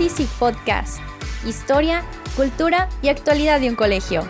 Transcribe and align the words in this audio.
Easy 0.00 0.28
Podcast. 0.38 1.00
Historia, 1.44 2.04
cultura 2.36 2.88
y 3.02 3.08
actualidad 3.08 3.60
de 3.60 3.68
un 3.68 3.74
colegio. 3.74 4.22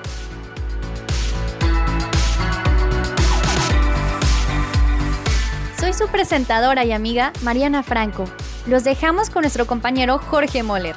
Soy 5.78 5.92
su 5.92 6.08
presentadora 6.08 6.84
y 6.84 6.92
amiga 6.92 7.33
Mariana 7.42 7.83
Franco. 7.83 8.24
Los 8.66 8.84
dejamos 8.84 9.28
con 9.28 9.42
nuestro 9.42 9.66
compañero 9.66 10.19
Jorge 10.19 10.62
Moller. 10.62 10.96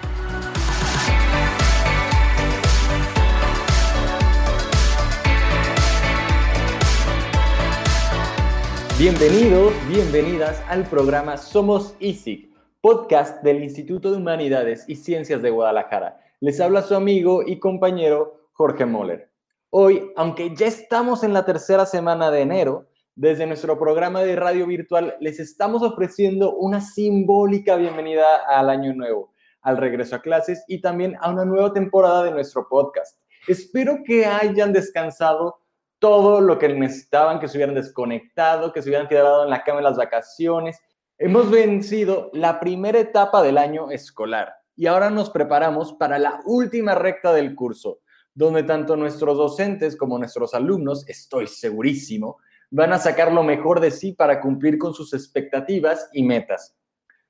Bienvenidos, 8.98 9.74
bienvenidas 9.90 10.62
al 10.70 10.86
programa 10.88 11.36
Somos 11.38 11.96
ISIC, 12.00 12.51
podcast 12.82 13.44
del 13.44 13.64
Instituto 13.64 14.10
de 14.10 14.18
Humanidades 14.18 14.86
y 14.88 14.96
Ciencias 14.96 15.44
de 15.44 15.52
Guadalajara. 15.52 16.20
Les 16.40 16.60
habla 16.60 16.82
su 16.82 16.96
amigo 16.96 17.44
y 17.46 17.60
compañero 17.60 18.50
Jorge 18.54 18.88
Moller. 18.88 19.30
Hoy, 19.70 20.12
aunque 20.16 20.56
ya 20.56 20.66
estamos 20.66 21.24
en 21.24 21.32
la 21.32 21.46
tercera 21.46 21.86
semana 21.86 22.32
de 22.32 22.42
enero, 22.42 22.88
desde 23.14 23.46
nuestro 23.46 23.78
programa 23.78 24.22
de 24.22 24.36
radio 24.36 24.66
virtual 24.66 25.16
les 25.20 25.40
estamos 25.40 25.84
ofreciendo 25.84 26.56
una 26.56 26.82
simbólica 26.82 27.76
bienvenida 27.76 28.38
al 28.48 28.72
año 28.72 28.96
nuevo, 28.96 29.32
al 29.62 29.78
regreso 29.78 30.16
a 30.16 30.22
clases 30.22 30.64
y 30.68 30.82
también 30.82 31.16
a 31.22 31.30
una 31.30 31.46
nueva 31.46 31.74
temporada 31.74 32.24
de 32.24 32.32
nuestro 32.32 32.68
podcast. 32.68 33.20
Espero 33.48 34.00
que 34.04 34.26
hayan 34.26 34.74
descansado 34.74 35.60
todo 36.00 36.42
lo 36.42 36.58
que 36.58 36.68
necesitaban, 36.70 37.40
que 37.40 37.48
se 37.48 37.58
hubieran 37.60 37.76
desconectado, 37.76 38.74
que 38.74 38.82
se 38.82 38.90
hubieran 38.90 39.08
quedado 39.08 39.44
en 39.44 39.52
la 39.52 39.64
cama 39.64 39.82
en 39.82 39.84
las 39.84 39.98
vacaciones. 39.98 40.82
Hemos 41.24 41.52
vencido 41.52 42.32
la 42.34 42.60
primera 42.60 42.98
etapa 42.98 43.44
del 43.44 43.60
año 43.60 43.92
escolar 43.92 44.56
y 44.76 44.88
ahora 44.88 45.12
nos 45.12 45.30
preparamos 45.30 45.94
para 45.94 46.18
la 46.18 46.42
última 46.46 46.96
recta 46.96 47.32
del 47.32 47.54
curso, 47.54 48.00
donde 48.34 48.64
tanto 48.64 48.96
nuestros 48.96 49.38
docentes 49.38 49.96
como 49.96 50.18
nuestros 50.18 50.56
alumnos, 50.56 51.08
estoy 51.08 51.46
segurísimo, 51.46 52.40
van 52.72 52.92
a 52.92 52.98
sacar 52.98 53.32
lo 53.32 53.44
mejor 53.44 53.82
de 53.82 53.92
sí 53.92 54.14
para 54.14 54.42
cumplir 54.42 54.80
con 54.80 54.96
sus 54.96 55.14
expectativas 55.14 56.10
y 56.12 56.24
metas. 56.24 56.76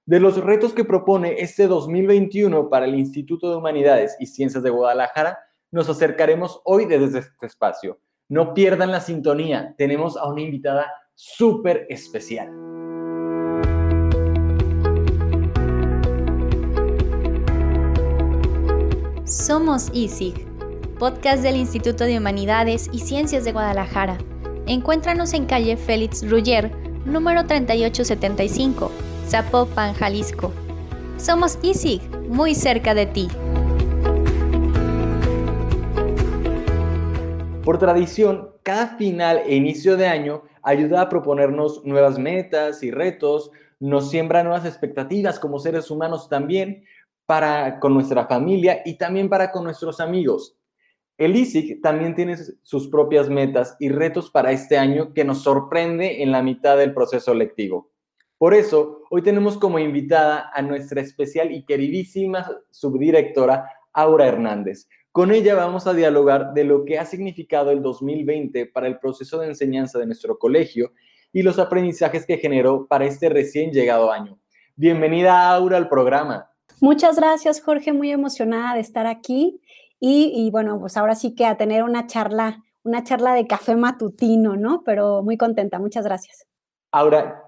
De 0.05 0.21
los 0.21 0.41
retos 0.41 0.71
que 0.71 0.85
propone 0.85 1.41
este 1.41 1.67
2021 1.67 2.69
para 2.69 2.85
el 2.85 2.95
Instituto 2.95 3.49
de 3.49 3.57
Humanidades 3.57 4.15
y 4.19 4.27
Ciencias 4.27 4.63
de 4.63 4.69
Guadalajara, 4.69 5.37
nos 5.69 5.89
acercaremos 5.89 6.61
hoy 6.63 6.85
desde 6.85 7.19
este 7.19 7.45
espacio 7.45 7.99
no 8.31 8.53
pierdan 8.53 8.93
la 8.93 9.01
sintonía. 9.01 9.75
Tenemos 9.77 10.15
a 10.15 10.25
una 10.25 10.39
invitada 10.39 10.89
súper 11.15 11.85
especial. 11.89 12.49
Somos 19.31 19.89
ISIG, 19.93 20.45
podcast 20.99 21.41
del 21.41 21.55
Instituto 21.55 22.03
de 22.03 22.17
Humanidades 22.17 22.89
y 22.91 22.99
Ciencias 22.99 23.45
de 23.45 23.53
Guadalajara. 23.53 24.17
Encuéntranos 24.67 25.31
en 25.31 25.45
calle 25.45 25.77
Félix 25.77 26.29
Ruller, 26.29 26.69
número 27.05 27.45
3875, 27.45 28.91
Zapopan, 29.29 29.93
Jalisco. 29.93 30.51
Somos 31.15 31.57
ISIG, 31.61 32.01
muy 32.27 32.53
cerca 32.53 32.93
de 32.93 33.05
ti. 33.05 33.29
Por 37.63 37.77
tradición, 37.77 38.49
cada 38.63 38.97
final 38.97 39.43
e 39.45 39.55
inicio 39.55 39.95
de 39.95 40.07
año 40.07 40.43
ayuda 40.61 41.03
a 41.03 41.07
proponernos 41.07 41.85
nuevas 41.85 42.19
metas 42.19 42.83
y 42.83 42.91
retos, 42.91 43.49
nos 43.79 44.09
siembra 44.09 44.43
nuevas 44.43 44.65
expectativas 44.65 45.39
como 45.39 45.57
seres 45.57 45.89
humanos 45.89 46.27
también 46.27 46.83
para 47.25 47.79
con 47.79 47.93
nuestra 47.93 48.25
familia 48.27 48.81
y 48.85 48.97
también 48.97 49.29
para 49.29 49.51
con 49.51 49.63
nuestros 49.63 49.99
amigos. 49.99 50.57
El 51.17 51.35
ISIC 51.35 51.81
también 51.81 52.15
tiene 52.15 52.35
sus 52.63 52.87
propias 52.87 53.29
metas 53.29 53.75
y 53.79 53.89
retos 53.89 54.31
para 54.31 54.51
este 54.51 54.77
año 54.77 55.13
que 55.13 55.23
nos 55.23 55.43
sorprende 55.43 56.23
en 56.23 56.31
la 56.31 56.41
mitad 56.41 56.77
del 56.77 56.93
proceso 56.93 57.33
lectivo. 57.33 57.91
Por 58.37 58.53
eso, 58.53 59.03
hoy 59.11 59.21
tenemos 59.21 59.57
como 59.57 59.77
invitada 59.77 60.49
a 60.53 60.61
nuestra 60.61 61.01
especial 61.01 61.51
y 61.51 61.63
queridísima 61.63 62.49
subdirectora 62.71 63.69
Aura 63.93 64.27
Hernández, 64.27 64.87
con 65.13 65.33
ella 65.33 65.55
vamos 65.55 65.87
a 65.87 65.93
dialogar 65.93 66.53
de 66.53 66.63
lo 66.63 66.85
que 66.85 66.97
ha 66.97 67.05
significado 67.05 67.71
el 67.71 67.81
2020 67.81 68.67
para 68.67 68.87
el 68.87 68.97
proceso 68.97 69.39
de 69.39 69.47
enseñanza 69.47 69.99
de 69.99 70.05
nuestro 70.05 70.39
colegio 70.39 70.93
y 71.33 71.41
los 71.41 71.59
aprendizajes 71.59 72.25
que 72.25 72.37
generó 72.37 72.87
para 72.87 73.03
este 73.03 73.27
recién 73.27 73.71
llegado 73.71 74.09
año. 74.09 74.39
Bienvenida, 74.77 75.53
Aura, 75.53 75.75
al 75.75 75.89
programa. 75.89 76.50
Muchas 76.81 77.15
gracias, 77.15 77.61
Jorge. 77.61 77.93
Muy 77.93 78.09
emocionada 78.09 78.73
de 78.73 78.79
estar 78.79 79.05
aquí. 79.05 79.61
Y, 79.99 80.49
bueno, 80.51 80.79
pues 80.79 80.97
ahora 80.97 81.13
sí 81.13 81.35
que 81.35 81.45
a 81.45 81.55
tener 81.55 81.83
una 81.83 82.07
charla, 82.07 82.63
una 82.81 83.03
charla 83.03 83.35
de 83.35 83.45
café 83.45 83.75
matutino, 83.75 84.55
¿no? 84.55 84.81
Pero 84.83 85.21
muy 85.21 85.37
contenta. 85.37 85.77
Muchas 85.77 86.05
gracias. 86.05 86.47
Aura, 86.91 87.43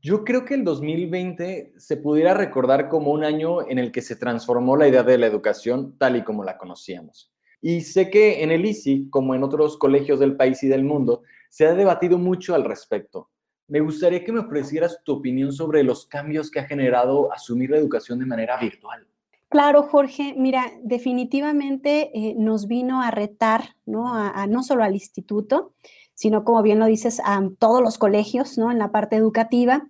yo 0.00 0.22
creo 0.22 0.44
que 0.44 0.54
el 0.54 0.62
2020 0.62 1.74
se 1.78 1.96
pudiera 1.96 2.32
recordar 2.32 2.88
como 2.88 3.10
un 3.10 3.24
año 3.24 3.68
en 3.68 3.80
el 3.80 3.90
que 3.90 4.02
se 4.02 4.14
transformó 4.14 4.76
la 4.76 4.86
idea 4.86 5.02
de 5.02 5.18
la 5.18 5.26
educación 5.26 5.98
tal 5.98 6.14
y 6.14 6.22
como 6.22 6.44
la 6.44 6.56
conocíamos. 6.56 7.32
Y 7.60 7.80
sé 7.80 8.08
que 8.08 8.44
en 8.44 8.52
el 8.52 8.64
ICI, 8.64 9.10
como 9.10 9.34
en 9.34 9.42
otros 9.42 9.76
colegios 9.78 10.20
del 10.20 10.36
país 10.36 10.62
y 10.62 10.68
del 10.68 10.84
mundo, 10.84 11.22
se 11.48 11.66
ha 11.66 11.74
debatido 11.74 12.18
mucho 12.18 12.54
al 12.54 12.62
respecto. 12.62 13.30
Me 13.70 13.78
gustaría 13.78 14.24
que 14.24 14.32
me 14.32 14.40
ofrecieras 14.40 14.98
tu 15.04 15.12
opinión 15.12 15.52
sobre 15.52 15.84
los 15.84 16.04
cambios 16.04 16.50
que 16.50 16.58
ha 16.58 16.64
generado 16.64 17.32
asumir 17.32 17.70
la 17.70 17.76
educación 17.76 18.18
de 18.18 18.26
manera 18.26 18.58
virtual. 18.58 19.06
Claro, 19.48 19.84
Jorge, 19.84 20.34
mira, 20.36 20.72
definitivamente 20.82 22.10
eh, 22.12 22.34
nos 22.36 22.66
vino 22.66 23.00
a 23.00 23.12
retar, 23.12 23.76
¿no? 23.86 24.12
A, 24.12 24.48
no 24.48 24.64
solo 24.64 24.82
al 24.82 24.94
instituto, 24.94 25.72
sino 26.14 26.44
como 26.44 26.62
bien 26.62 26.80
lo 26.80 26.86
dices, 26.86 27.20
a 27.24 27.40
todos 27.60 27.80
los 27.80 27.96
colegios, 27.96 28.58
¿no? 28.58 28.72
En 28.72 28.78
la 28.78 28.90
parte 28.90 29.14
educativa. 29.14 29.88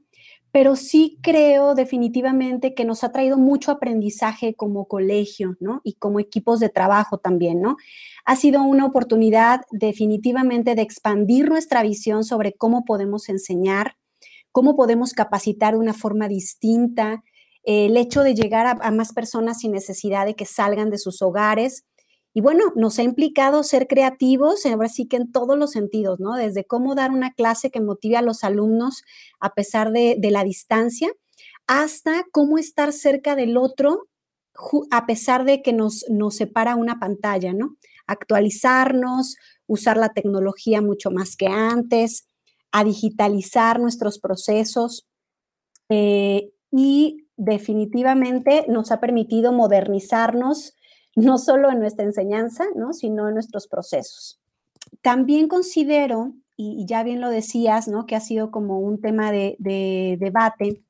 Pero 0.53 0.77
sí 0.77 1.19
creo 1.23 1.75
definitivamente 1.75 2.75
que 2.75 2.85
nos 2.85 3.05
ha 3.05 3.13
traído 3.13 3.39
mucho 3.39 3.71
aprendizaje 3.71 4.55
como 4.55 4.87
colegio, 4.87 5.57
¿no? 5.61 5.81
Y 5.85 5.95
como 5.95 6.19
equipos 6.21 6.61
de 6.61 6.69
trabajo 6.69 7.19
también, 7.19 7.61
¿no? 7.61 7.77
Ha 8.25 8.37
sido 8.37 8.63
una 8.63 8.87
oportunidad 8.87 9.63
definitivamente 9.71 10.75
de 10.75 10.83
expandir 10.83 11.49
nuestra 11.49 11.83
visión 11.83 12.25
sobre 12.25 12.53
cómo 12.53 12.85
podemos 12.85 13.29
enseñar, 13.29 13.97
cómo 14.53 14.77
podemos 14.77 15.13
capacitar 15.13 15.75
de 15.75 15.81
una 15.81 15.95
forma 15.95 16.29
distinta, 16.29 17.23
el 17.63 17.97
hecho 17.97 18.23
de 18.23 18.35
llegar 18.35 18.67
a, 18.67 18.79
a, 18.81 18.91
más 18.91 19.13
personas 19.13 19.61
sin 19.61 19.73
necesidad 19.73 20.25
de 20.25 20.35
que 20.35 20.47
salgan 20.47 20.91
de 20.91 20.99
sus 20.99 21.21
hogares, 21.23 21.85
y 22.33 22.41
bueno, 22.41 22.73
nos 22.77 22.99
ha 22.99 23.03
implicado 23.03 23.63
ser 23.65 23.89
creativos, 23.89 24.65
ahora 24.65 24.89
sí 24.89 25.07
que 25.07 25.17
en 25.17 25.33
todos 25.33 25.59
los 25.59 25.73
sentidos, 25.73 26.21
¿no? 26.21 26.35
Desde 26.37 26.65
cómo 26.65 26.95
dar 26.95 27.11
una 27.11 27.33
clase 27.33 27.71
que 27.71 27.81
motive 27.81 28.17
a 28.17 28.23
los 28.23 28.45
alumnos 28.45 29.03
a 29.41 29.55
pesar 29.55 29.91
de, 29.91 30.17
la 30.23 30.45
distancia, 30.45 31.13
hasta 31.67 32.25
cómo 32.31 32.59
estar 32.59 32.93
cerca 32.93 33.35
del 33.35 33.57
otro 33.57 34.07
a 34.91 35.07
pesar 35.07 35.45
de 35.45 35.63
que 35.63 35.73
nos, 35.73 36.05
nos 36.11 36.37
separa 36.37 36.77
una 36.77 37.01
pantalla, 37.01 37.53
¿no? 37.53 37.77
Actualizarnos, 38.07 39.37
usar 39.67 39.97
la 39.97 40.11
tecnología 40.11 40.83
mucho 40.83 41.11
más 41.11 41.37
que 41.37 41.47
antes, 41.47 42.29
a 42.71 42.85
digitalizar 42.85 43.81
nuestros 43.81 44.19
procesos 44.19 45.09
eh, 45.89 46.51
y 46.71 47.27
definitivamente 47.37 48.67
nos 48.69 48.93
ha 48.93 49.01
permitido 49.01 49.53
modernizarnos 49.53 50.77
no 51.17 51.39
solo 51.39 51.71
en 51.71 51.81
nuestra 51.81 52.05
enseñanza, 52.05 52.65
¿no? 52.75 52.93
sino 52.93 53.29
en 53.29 53.35
nuestros 53.35 53.67
procesos. 53.67 54.41
También 55.03 55.49
considero, 55.49 56.35
y, 56.57 56.85
ya 56.87 57.03
bien 57.03 57.21
lo 57.21 57.31
decías, 57.31 57.89
¿no? 57.89 58.07
que 58.07 58.17
ha 58.17 58.21
sido 58.21 58.51
como 58.51 58.81
un 58.81 59.01
tema 59.01 59.33
de, 59.33 59.57
debate, 60.19 60.83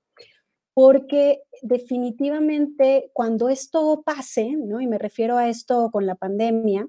porque 0.74 1.42
definitivamente 1.62 3.10
cuando 3.12 3.48
esto 3.48 4.02
pase, 4.04 4.56
¿no? 4.56 4.80
y 4.80 4.86
me 4.86 4.98
refiero 4.98 5.36
a 5.36 5.48
esto 5.48 5.90
con 5.90 6.06
la 6.06 6.14
pandemia, 6.14 6.88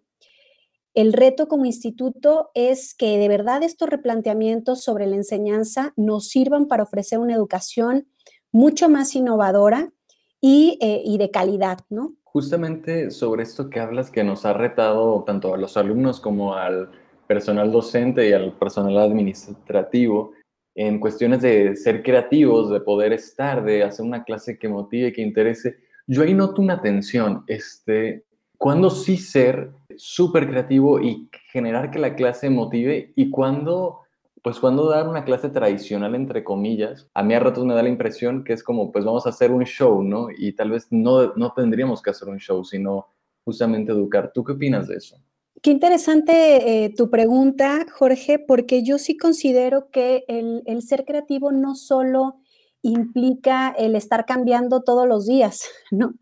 el 0.93 1.13
reto 1.13 1.47
como 1.47 1.65
instituto 1.65 2.51
es 2.53 2.93
que 2.93 3.17
de 3.17 3.29
verdad 3.29 3.63
estos 3.63 3.89
replanteamientos 3.89 4.83
sobre 4.83 5.07
la 5.07 5.15
enseñanza 5.15 5.93
nos 5.95 6.27
sirvan 6.27 6.67
para 6.67 6.83
ofrecer 6.83 7.19
una 7.19 7.33
educación 7.33 8.09
mucho 8.51 8.89
más 8.89 9.15
innovadora 9.15 9.93
y, 10.41 10.77
eh, 10.81 11.01
y 11.05 11.17
de 11.17 11.31
calidad, 11.31 11.79
¿no? 11.89 12.15
Justamente 12.33 13.11
sobre 13.11 13.43
esto 13.43 13.69
que 13.69 13.79
hablas 13.79 14.09
que 14.09 14.23
nos 14.23 14.45
ha 14.45 14.53
retado 14.53 15.23
tanto 15.25 15.53
a 15.53 15.57
los 15.57 15.75
alumnos 15.75 16.19
como 16.19 16.55
al 16.55 16.89
personal 17.27 17.71
docente 17.71 18.29
y 18.29 18.33
al 18.33 18.53
personal 18.53 18.97
administrativo 18.97 20.31
en 20.75 20.99
cuestiones 20.99 21.41
de 21.41 21.75
ser 21.75 22.03
creativos, 22.03 22.71
de 22.71 22.79
poder 22.79 23.11
estar, 23.13 23.63
de 23.63 23.83
hacer 23.83 24.05
una 24.05 24.23
clase 24.23 24.57
que 24.57 24.69
motive, 24.69 25.11
que 25.11 25.21
interese. 25.21 25.77
Yo 26.07 26.23
ahí 26.23 26.33
noto 26.33 26.61
una 26.61 26.81
tensión, 26.81 27.43
este, 27.47 28.23
cuando 28.57 28.89
sí 28.89 29.17
ser 29.17 29.71
súper 29.97 30.47
creativo 30.47 31.01
y 31.01 31.29
generar 31.51 31.91
que 31.91 31.99
la 31.99 32.15
clase 32.15 32.49
motive 32.49 33.11
y 33.15 33.29
cuando 33.29 34.00
pues 34.41 34.59
cuando 34.59 34.89
dar 34.89 35.07
una 35.07 35.23
clase 35.23 35.49
tradicional, 35.49 36.15
entre 36.15 36.43
comillas, 36.43 37.07
a 37.13 37.21
mí 37.21 37.33
a 37.33 37.39
ratos 37.39 37.63
me 37.65 37.75
da 37.75 37.83
la 37.83 37.89
impresión 37.89 38.43
que 38.43 38.53
es 38.53 38.63
como, 38.63 38.91
pues 38.91 39.05
vamos 39.05 39.25
a 39.25 39.29
hacer 39.29 39.51
un 39.51 39.63
show, 39.65 40.03
¿no? 40.03 40.27
Y 40.35 40.53
tal 40.53 40.71
vez 40.71 40.87
no, 40.89 41.33
no 41.35 41.53
tendríamos 41.53 42.01
que 42.01 42.09
hacer 42.09 42.27
un 42.27 42.39
show, 42.39 42.63
sino 42.63 43.07
justamente 43.43 43.91
educar. 43.91 44.31
¿Tú 44.33 44.43
qué 44.43 44.53
opinas 44.53 44.87
de 44.87 44.95
eso? 44.95 45.17
Qué 45.61 45.69
interesante 45.69 46.85
eh, 46.85 46.89
tu 46.89 47.11
pregunta, 47.11 47.85
Jorge, 47.91 48.39
porque 48.39 48.83
yo 48.83 48.97
sí 48.97 49.15
considero 49.15 49.91
que 49.91 50.23
el, 50.27 50.63
el, 50.65 50.81
ser 50.81 51.05
creativo 51.05 51.51
no 51.51 51.75
solo 51.75 52.37
implica 52.81 53.69
el 53.77 53.95
estar 53.95 54.25
cambiando 54.25 54.81
todos 54.81 55.07
los 55.07 55.27
días, 55.27 55.69
¿no? 55.91 56.15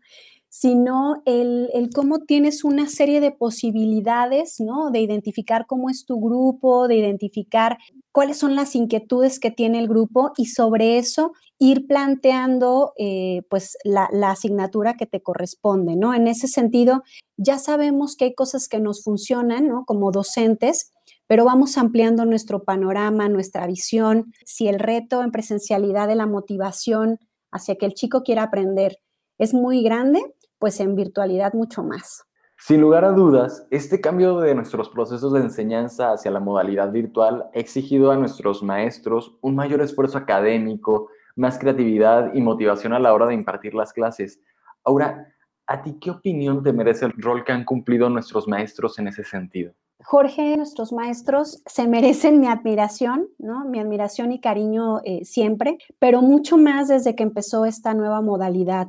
Sino 0.50 1.22
el, 1.26 1.70
el, 1.72 1.90
cómo 1.94 2.18
tienes 2.18 2.64
una 2.64 2.88
serie 2.88 3.20
de 3.20 3.30
posibilidades, 3.30 4.56
¿no? 4.58 4.90
De 4.90 5.00
identificar 5.00 5.64
cómo 5.66 5.88
es 5.88 6.04
tu 6.04 6.20
grupo, 6.20 6.88
de 6.88 6.96
identificar 6.96 7.78
cuáles 8.10 8.38
son 8.38 8.56
las 8.56 8.74
inquietudes 8.74 9.38
que 9.38 9.52
tiene 9.52 9.78
el 9.78 9.86
grupo 9.86 10.32
y 10.36 10.46
sobre 10.46 10.98
eso 10.98 11.32
ir 11.60 11.86
planteando, 11.86 12.92
eh, 12.98 13.42
pues, 13.48 13.78
la, 13.84 14.08
la, 14.12 14.32
asignatura 14.32 14.94
que 14.94 15.06
te 15.06 15.22
corresponde, 15.22 15.94
¿no? 15.94 16.14
En 16.14 16.26
ese 16.26 16.48
sentido, 16.48 17.04
ya 17.36 17.58
sabemos 17.58 18.16
que 18.16 18.24
hay 18.24 18.34
cosas 18.34 18.66
que 18.66 18.80
nos 18.80 19.04
funcionan, 19.04 19.68
¿no? 19.68 19.84
Como 19.86 20.10
docentes, 20.10 20.90
pero 21.28 21.44
vamos 21.44 21.78
ampliando 21.78 22.24
nuestro 22.24 22.64
panorama, 22.64 23.28
nuestra 23.28 23.68
visión. 23.68 24.32
Si 24.44 24.66
el 24.66 24.80
reto 24.80 25.22
en 25.22 25.30
presencialidad 25.30 26.08
de 26.08 26.16
la 26.16 26.26
motivación 26.26 27.18
hacia 27.52 27.76
que 27.76 27.86
el 27.86 27.94
chico 27.94 28.24
quiera 28.24 28.42
aprender 28.42 28.98
es 29.38 29.54
muy 29.54 29.82
grande, 29.82 30.20
pues 30.60 30.78
en 30.78 30.94
virtualidad 30.94 31.54
mucho 31.54 31.82
más. 31.82 32.24
Sin 32.62 32.82
lugar 32.82 33.06
a 33.06 33.12
dudas, 33.12 33.66
este 33.70 34.02
cambio 34.02 34.38
de 34.38 34.54
nuestros 34.54 34.90
procesos 34.90 35.32
de 35.32 35.40
enseñanza 35.40 36.12
hacia 36.12 36.30
la 36.30 36.40
modalidad 36.40 36.92
virtual 36.92 37.46
ha 37.54 37.58
exigido 37.58 38.12
a 38.12 38.16
nuestros 38.16 38.62
maestros 38.62 39.34
un 39.40 39.56
mayor 39.56 39.80
esfuerzo 39.80 40.18
académico, 40.18 41.08
más 41.36 41.58
creatividad 41.58 42.34
y 42.34 42.42
motivación 42.42 42.92
a 42.92 42.98
la 42.98 43.14
hora 43.14 43.26
de 43.26 43.34
impartir 43.34 43.72
las 43.72 43.94
clases. 43.94 44.40
Ahora, 44.84 45.32
¿a 45.66 45.82
ti 45.82 45.98
qué 45.98 46.10
opinión 46.10 46.62
te 46.62 46.74
merece 46.74 47.06
el 47.06 47.14
rol 47.16 47.44
que 47.44 47.52
han 47.52 47.64
cumplido 47.64 48.10
nuestros 48.10 48.46
maestros 48.46 48.98
en 48.98 49.08
ese 49.08 49.24
sentido? 49.24 49.72
Jorge, 50.04 50.56
nuestros 50.58 50.92
maestros 50.92 51.62
se 51.64 51.88
merecen 51.88 52.40
mi 52.40 52.46
admiración, 52.46 53.28
¿no? 53.38 53.64
Mi 53.64 53.80
admiración 53.80 54.32
y 54.32 54.40
cariño 54.40 55.00
eh, 55.04 55.24
siempre, 55.24 55.78
pero 55.98 56.20
mucho 56.20 56.58
más 56.58 56.88
desde 56.88 57.14
que 57.14 57.22
empezó 57.22 57.64
esta 57.64 57.94
nueva 57.94 58.20
modalidad 58.20 58.88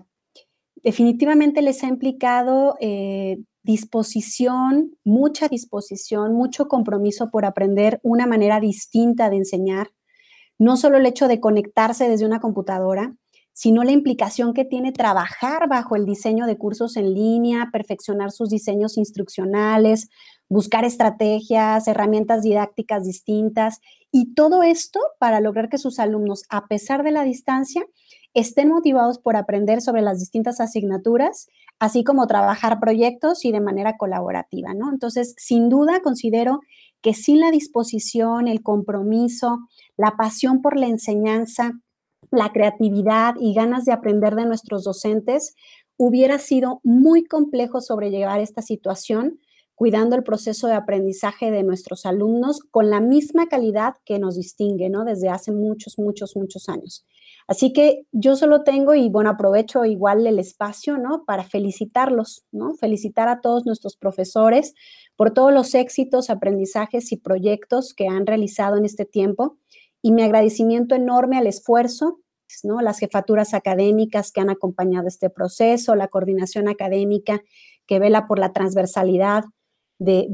definitivamente 0.84 1.62
les 1.62 1.84
ha 1.84 1.88
implicado 1.88 2.76
eh, 2.80 3.38
disposición, 3.64 4.98
mucha 5.04 5.48
disposición, 5.48 6.34
mucho 6.34 6.68
compromiso 6.68 7.30
por 7.30 7.46
aprender 7.46 8.00
una 8.04 8.26
manera 8.26 8.60
distinta 8.60 9.30
de 9.30 9.38
enseñar. 9.38 9.92
No 10.58 10.78
solo 10.78 10.98
el 10.98 11.06
hecho 11.06 11.28
de 11.28 11.40
conectarse 11.40 12.08
desde 12.08 12.26
una 12.26 12.40
computadora, 12.40 13.16
sino 13.54 13.84
la 13.84 13.92
implicación 13.92 14.54
que 14.54 14.66
tiene 14.66 14.92
trabajar 14.92 15.68
bajo 15.68 15.96
el 15.96 16.06
diseño 16.06 16.48
de 16.48 16.58
cursos 16.58 16.96
en 16.98 17.14
línea, 17.14 17.70
perfeccionar 17.72 18.32
sus 18.32 18.50
diseños 18.50 18.98
instruccionales, 18.98 20.10
buscar 20.48 20.86
estrategias, 20.86 21.88
herramientas 21.88 22.44
didácticas 22.44 23.06
distintas 23.06 23.80
y 24.12 24.34
todo 24.34 24.64
esto 24.64 25.00
para 25.20 25.40
lograr 25.40 25.70
que 25.70 25.78
sus 25.78 26.00
alumnos, 26.00 26.44
a 26.50 26.68
pesar 26.68 27.04
de 27.04 27.12
la 27.12 27.24
distancia, 27.24 27.86
estén 28.34 28.70
motivados 28.70 29.20
por 29.20 29.36
aprender 29.36 29.82
sobre 29.82 30.02
las 30.02 30.20
distintas 30.20 30.60
asignaturas, 30.60 31.48
así 31.80 32.04
como 32.04 32.28
trabajar 32.28 32.80
proyectos 32.80 33.44
y 33.46 33.52
de 33.52 33.60
manera 33.60 33.98
colaborativa, 33.98 34.74
¿no? 34.74 34.90
Entonces, 34.92 35.34
sin 35.38 35.70
duda 35.70 36.02
considero 36.02 36.62
que 37.02 37.14
sin 37.14 37.40
la 37.40 37.52
disposición, 37.52 38.48
el 38.48 38.62
compromiso, 38.62 39.60
la 39.98 40.12
pasión 40.18 40.62
por 40.62 40.78
la 40.78 40.88
enseñanza, 40.88 41.74
la 42.30 42.52
creatividad 42.52 43.36
y 43.40 43.54
ganas 43.54 43.86
de 43.86 43.92
aprender 43.92 44.36
de 44.36 44.46
nuestros 44.46 44.84
docentes, 44.84 45.56
hubiera 45.98 46.40
sido 46.40 46.80
muy 46.84 47.24
complejo 47.26 47.82
sobrellevar 47.82 48.40
esta 48.40 48.62
situación 48.62 49.40
cuidando 49.76 50.16
el 50.16 50.24
proceso 50.24 50.68
de 50.68 50.76
aprendizaje 50.76 51.50
de 51.50 51.64
nuestros 51.64 52.06
alumnos 52.06 52.60
con 52.70 52.92
la 52.92 53.02
misma 53.02 53.48
calidad 53.48 53.96
que 54.06 54.20
nos 54.20 54.36
distingue, 54.36 54.90
¿no? 54.90 55.06
Desde 55.06 55.30
hace 55.30 55.52
muchos, 55.52 55.98
muchos, 55.98 56.36
muchos 56.36 56.70
años. 56.70 57.04
Así 57.48 57.74
que 57.74 58.06
yo 58.12 58.36
solo 58.36 58.64
tengo, 58.64 58.94
y 58.96 59.10
bueno, 59.10 59.30
aprovecho 59.30 59.86
igual 59.86 60.26
el 60.28 60.40
espacio, 60.40 60.98
¿no? 60.98 61.24
Para 61.26 61.44
felicitarlos, 61.44 62.46
¿no? 62.52 62.76
Felicitar 62.76 63.28
a 63.28 63.42
todos 63.42 63.66
nuestros 63.66 63.98
profesores 63.98 64.74
por 65.16 65.32
todos 65.32 65.54
los 65.54 65.76
éxitos, 65.76 66.30
aprendizajes 66.30 67.12
y 67.12 67.18
proyectos 67.18 67.94
que 67.94 68.08
han 68.08 68.26
realizado 68.26 68.78
en 68.78 68.86
este 68.86 69.06
tiempo 69.06 69.58
y 70.02 70.12
mi 70.12 70.24
agradecimiento 70.24 70.96
enorme 70.96 71.38
al 71.38 71.48
esfuerzo, 71.48 72.20
¿no? 72.64 72.82
Las 72.82 73.00
jefaturas 73.00 73.54
académicas 73.54 74.32
que 74.32 74.42
han 74.42 74.50
acompañado 74.50 75.08
este 75.08 75.30
proceso, 75.30 75.96
la 75.96 76.08
coordinación 76.08 76.68
académica 76.68 77.42
que 77.86 78.00
vela 78.00 78.28
por 78.28 78.40
la 78.40 78.54
transversalidad 78.54 79.44
de, 80.04 80.26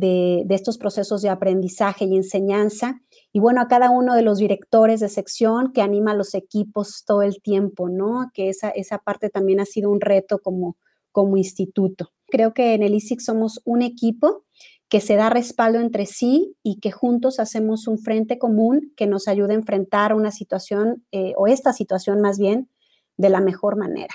de, 0.46 0.56
estos 0.56 0.78
procesos 0.78 1.22
de 1.22 1.28
aprendizaje 1.28 2.06
y 2.06 2.16
enseñanza 2.16 3.02
y 3.34 3.42
bueno, 3.42 3.60
a 3.60 3.68
cada 3.68 3.90
uno 3.90 4.16
de 4.16 4.22
los 4.22 4.38
directores 4.38 5.02
de 5.02 5.10
sección 5.10 5.74
que 5.74 5.82
anima 5.82 6.12
a 6.12 6.16
los 6.16 6.36
equipos 6.36 7.04
todo 7.06 7.22
el 7.22 7.42
tiempo, 7.42 7.90
¿no? 7.90 8.32
Que 8.34 8.48
esa, 8.48 8.70
esa 8.70 9.00
parte 9.00 9.30
también 9.30 9.60
ha 9.60 9.66
sido 9.66 9.92
un 9.92 10.00
reto 10.00 10.40
como, 10.40 10.78
como 11.12 11.36
instituto. 11.36 12.12
Creo 12.28 12.54
que 12.54 12.76
en 12.76 12.82
el 12.84 12.96
ISIC 12.96 13.20
somos 13.20 13.60
un 13.66 13.82
equipo 13.82 14.46
que 14.88 15.02
se 15.02 15.18
da 15.18 15.30
respaldo 15.30 15.82
entre 15.82 16.06
sí 16.06 16.56
y 16.64 16.80
que 16.80 16.92
juntos 16.92 17.38
hacemos 17.42 17.90
un 17.90 18.00
frente 18.00 18.40
común 18.40 18.94
que 18.96 19.06
nos 19.06 19.28
ayude 19.28 19.52
a 19.52 19.58
enfrentar 19.58 20.14
una 20.14 20.32
situación, 20.32 21.04
eh, 21.12 21.34
o 21.36 21.48
esta 21.48 21.74
situación 21.74 22.22
más 22.22 22.40
bien, 22.40 22.70
de 23.18 23.30
la 23.30 23.42
mejor 23.42 23.76
manera. 23.76 24.14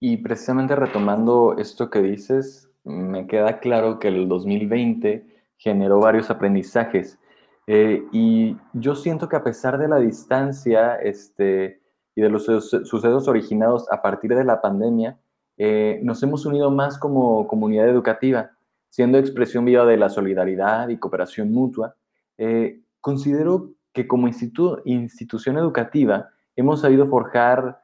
Y 0.00 0.16
precisamente 0.16 0.74
retomando 0.74 1.56
esto 1.58 1.90
que 1.90 2.00
dices, 2.00 2.70
me 2.84 3.26
queda 3.26 3.58
claro 3.58 3.98
que 3.98 4.08
el 4.08 4.28
2020 4.28 5.26
generó 5.56 6.00
varios 6.00 6.30
aprendizajes 6.30 7.18
eh, 7.66 8.04
y 8.12 8.56
yo 8.72 8.94
siento 8.94 9.28
que 9.28 9.36
a 9.36 9.44
pesar 9.44 9.78
de 9.78 9.88
la 9.88 9.98
distancia 9.98 10.96
este, 10.96 11.80
y 12.14 12.20
de 12.20 12.28
los 12.28 12.44
sucesos 12.44 13.28
originados 13.28 13.90
a 13.90 14.02
partir 14.02 14.34
de 14.34 14.44
la 14.44 14.60
pandemia, 14.60 15.18
eh, 15.56 16.00
nos 16.02 16.22
hemos 16.22 16.44
unido 16.46 16.70
más 16.70 16.98
como 16.98 17.46
comunidad 17.46 17.88
educativa, 17.88 18.50
siendo 18.90 19.18
expresión 19.18 19.64
viva 19.64 19.84
de 19.86 19.96
la 19.96 20.10
solidaridad 20.10 20.88
y 20.88 20.98
cooperación 20.98 21.52
mutua. 21.52 21.96
Eh, 22.38 22.80
considero 23.00 23.72
que 23.92 24.06
como 24.06 24.28
institución 24.28 25.56
educativa 25.56 26.30
hemos 26.56 26.80
sabido 26.80 27.06
forjar 27.06 27.80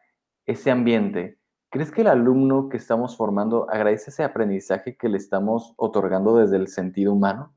ese 0.47 0.71
ambiente. 0.71 1.39
¿Crees 1.71 1.93
que 1.93 2.01
el 2.01 2.09
alumno 2.09 2.69
que 2.69 2.77
estamos 2.77 3.17
formando 3.17 3.71
agradece 3.71 4.11
ese 4.11 4.25
aprendizaje 4.25 4.97
que 4.97 5.09
le 5.09 5.19
estamos 5.19 5.73
otorgando 5.77 6.37
desde 6.37 6.57
el 6.57 6.67
sentido 6.67 7.13
humano? 7.13 7.53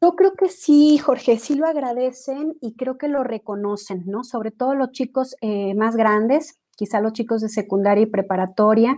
Yo 0.00 0.14
creo 0.14 0.34
que 0.34 0.48
sí, 0.48 0.96
Jorge, 0.98 1.38
sí 1.38 1.56
lo 1.56 1.66
agradecen 1.66 2.56
y 2.60 2.76
creo 2.76 2.98
que 2.98 3.08
lo 3.08 3.24
reconocen, 3.24 4.04
¿no? 4.06 4.22
Sobre 4.22 4.52
todo 4.52 4.76
los 4.76 4.92
chicos 4.92 5.34
eh, 5.40 5.74
más 5.74 5.96
grandes, 5.96 6.60
quizá 6.76 7.00
los 7.00 7.14
chicos 7.14 7.40
de 7.40 7.48
secundaria 7.48 8.04
y 8.04 8.06
preparatoria, 8.06 8.96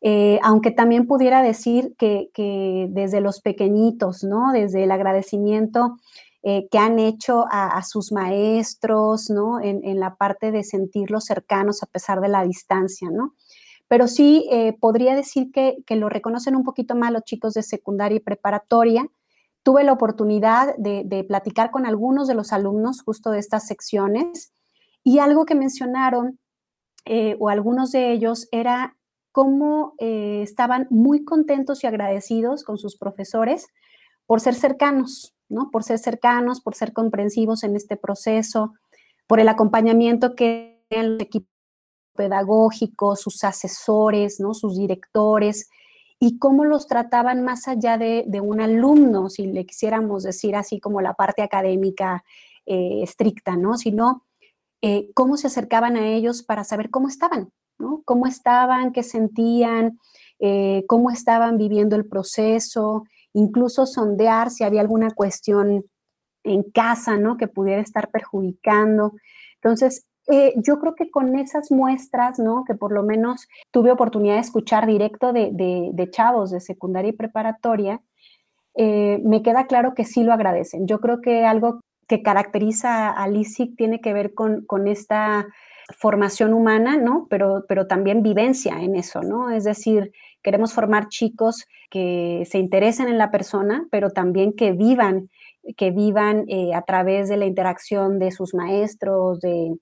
eh, 0.00 0.40
aunque 0.42 0.70
también 0.70 1.06
pudiera 1.06 1.42
decir 1.42 1.94
que, 1.98 2.30
desde 2.90 3.20
los 3.20 3.40
pequeñitos, 3.42 4.24
¿no? 4.24 4.52
Desde 4.52 4.84
el 4.84 4.90
agradecimiento 4.90 5.98
eh, 6.42 6.66
que 6.70 6.78
han 6.78 6.98
hecho 6.98 7.44
a, 7.50 7.82
sus 7.82 8.10
maestros, 8.10 9.28
¿no? 9.28 9.60
En, 9.60 10.00
la 10.00 10.16
parte 10.16 10.50
de 10.50 10.64
sentirlos 10.64 11.26
cercanos 11.26 11.82
a 11.82 11.86
pesar 11.86 12.22
de 12.22 12.28
la 12.28 12.42
distancia, 12.42 13.10
¿no? 13.12 13.34
Pero 13.92 14.06
sí 14.06 14.48
podría 14.80 15.14
decir 15.14 15.52
que, 15.52 15.76
que 15.84 15.96
lo 15.96 16.08
reconocen 16.08 16.56
un 16.56 16.64
poquito 16.64 16.94
más 16.94 17.12
los 17.12 17.24
chicos 17.24 17.52
de 17.52 17.62
secundaria 17.62 18.16
y 18.16 18.20
preparatoria, 18.20 19.06
tuve 19.62 19.84
la 19.84 19.92
oportunidad 19.92 20.74
de, 20.76 21.24
platicar 21.26 21.70
con 21.70 21.86
algunos 21.86 22.26
de 22.26 22.34
los 22.34 22.52
alumnos 22.52 23.02
justo 23.02 23.30
de 23.30 23.38
estas 23.38 23.66
secciones 23.66 24.52
y 25.04 25.18
algo 25.18 25.46
que 25.46 25.54
mencionaron, 25.54 26.38
eh, 27.04 27.36
o 27.40 27.48
algunos 27.48 27.92
de 27.92 28.12
ellos, 28.12 28.48
era 28.52 28.96
cómo 29.32 29.94
eh, 29.98 30.40
estaban 30.42 30.86
muy 30.90 31.24
contentos 31.24 31.82
y 31.82 31.86
agradecidos 31.86 32.64
con 32.64 32.78
sus 32.78 32.96
profesores 32.96 33.66
por 34.26 34.40
ser 34.40 34.54
cercanos, 34.54 35.34
¿no? 35.48 35.70
Por 35.70 35.84
ser 35.84 35.98
cercanos, 35.98 36.60
por 36.60 36.74
ser 36.74 36.92
comprensivos 36.92 37.64
en 37.64 37.76
este 37.76 37.96
proceso, 37.96 38.74
por 39.26 39.40
el 39.40 39.48
acompañamiento 39.48 40.34
que 40.34 40.84
el 40.90 41.20
equipo 41.20 41.51
pedagógico, 42.14 43.16
sus 43.16 43.44
asesores, 43.44 44.40
¿no? 44.40 44.54
Sus 44.54 44.76
directores, 44.76 45.68
y 46.24 46.38
cómo 46.38 46.64
los 46.64 46.86
trataban 46.86 47.42
más 47.42 47.66
allá 47.66 47.98
de, 47.98 48.24
un 48.40 48.60
alumno, 48.60 49.28
si 49.28 49.44
le 49.48 49.66
quisiéramos 49.66 50.22
decir 50.22 50.54
así 50.54 50.78
como 50.78 51.00
la 51.00 51.14
parte 51.14 51.42
académica 51.42 52.22
eh, 52.64 53.00
estricta, 53.02 53.56
¿no? 53.56 53.76
Sino 53.76 54.22
eh, 54.82 55.10
cómo 55.14 55.36
se 55.36 55.48
acercaban 55.48 55.96
a 55.96 56.06
ellos 56.06 56.44
para 56.44 56.62
saber 56.62 56.90
cómo 56.90 57.08
estaban, 57.08 57.50
¿no? 57.76 58.02
Cómo 58.04 58.28
estaban, 58.28 58.92
qué 58.92 59.02
sentían, 59.02 59.98
eh, 60.38 60.84
cómo 60.86 61.10
estaban 61.10 61.58
viviendo 61.58 61.96
el 61.96 62.06
proceso, 62.06 63.02
incluso 63.32 63.84
sondear 63.84 64.50
si 64.50 64.62
había 64.62 64.80
alguna 64.80 65.10
cuestión 65.10 65.84
en 66.44 66.62
casa, 66.62 67.16
¿no? 67.16 67.36
Que 67.36 67.48
pudiera 67.48 67.82
estar 67.82 68.12
perjudicando. 68.12 69.14
Entonces, 69.56 70.06
eh, 70.28 70.54
yo 70.56 70.78
creo 70.78 70.94
que 70.94 71.10
con 71.10 71.36
esas 71.38 71.70
muestras, 71.70 72.38
¿no? 72.38 72.64
Que 72.64 72.74
por 72.74 72.92
lo 72.92 73.02
menos 73.02 73.48
tuve 73.70 73.90
oportunidad 73.90 74.34
de 74.34 74.40
escuchar 74.40 74.86
directo 74.86 75.32
de, 75.32 76.08
chavos 76.10 76.50
de 76.50 76.60
secundaria 76.60 77.10
y 77.10 77.16
preparatoria, 77.16 78.00
eh, 78.74 79.20
me 79.24 79.42
queda 79.42 79.66
claro 79.66 79.94
que 79.94 80.04
sí 80.04 80.22
lo 80.22 80.32
agradecen. 80.32 80.86
Yo 80.86 81.00
creo 81.00 81.20
que 81.20 81.44
algo 81.44 81.80
que 82.08 82.22
caracteriza 82.22 83.10
a 83.10 83.28
LISIC 83.28 83.76
tiene 83.76 84.00
que 84.00 84.12
ver 84.12 84.34
con, 84.34 84.64
con 84.64 84.86
esta 84.86 85.46
formación 85.98 86.52
humana, 86.52 86.96
¿no? 86.96 87.26
Pero, 87.28 87.64
pero 87.68 87.86
también 87.86 88.22
vivencia 88.22 88.80
en 88.80 88.96
eso, 88.96 89.22
¿no? 89.22 89.50
Es 89.50 89.64
decir, 89.64 90.12
queremos 90.42 90.72
formar 90.72 91.08
chicos 91.08 91.66
que 91.90 92.44
se 92.48 92.58
interesen 92.58 93.08
en 93.08 93.18
la 93.18 93.30
persona, 93.30 93.86
pero 93.90 94.10
también 94.10 94.52
que 94.54 94.72
vivan, 94.72 95.30
que 95.76 95.90
vivan 95.90 96.44
eh, 96.48 96.74
a 96.74 96.82
través 96.82 97.28
de 97.28 97.36
la 97.36 97.46
interacción 97.46 98.18
de 98.18 98.30
sus 98.30 98.54
maestros, 98.54 99.40
de, 99.40 99.76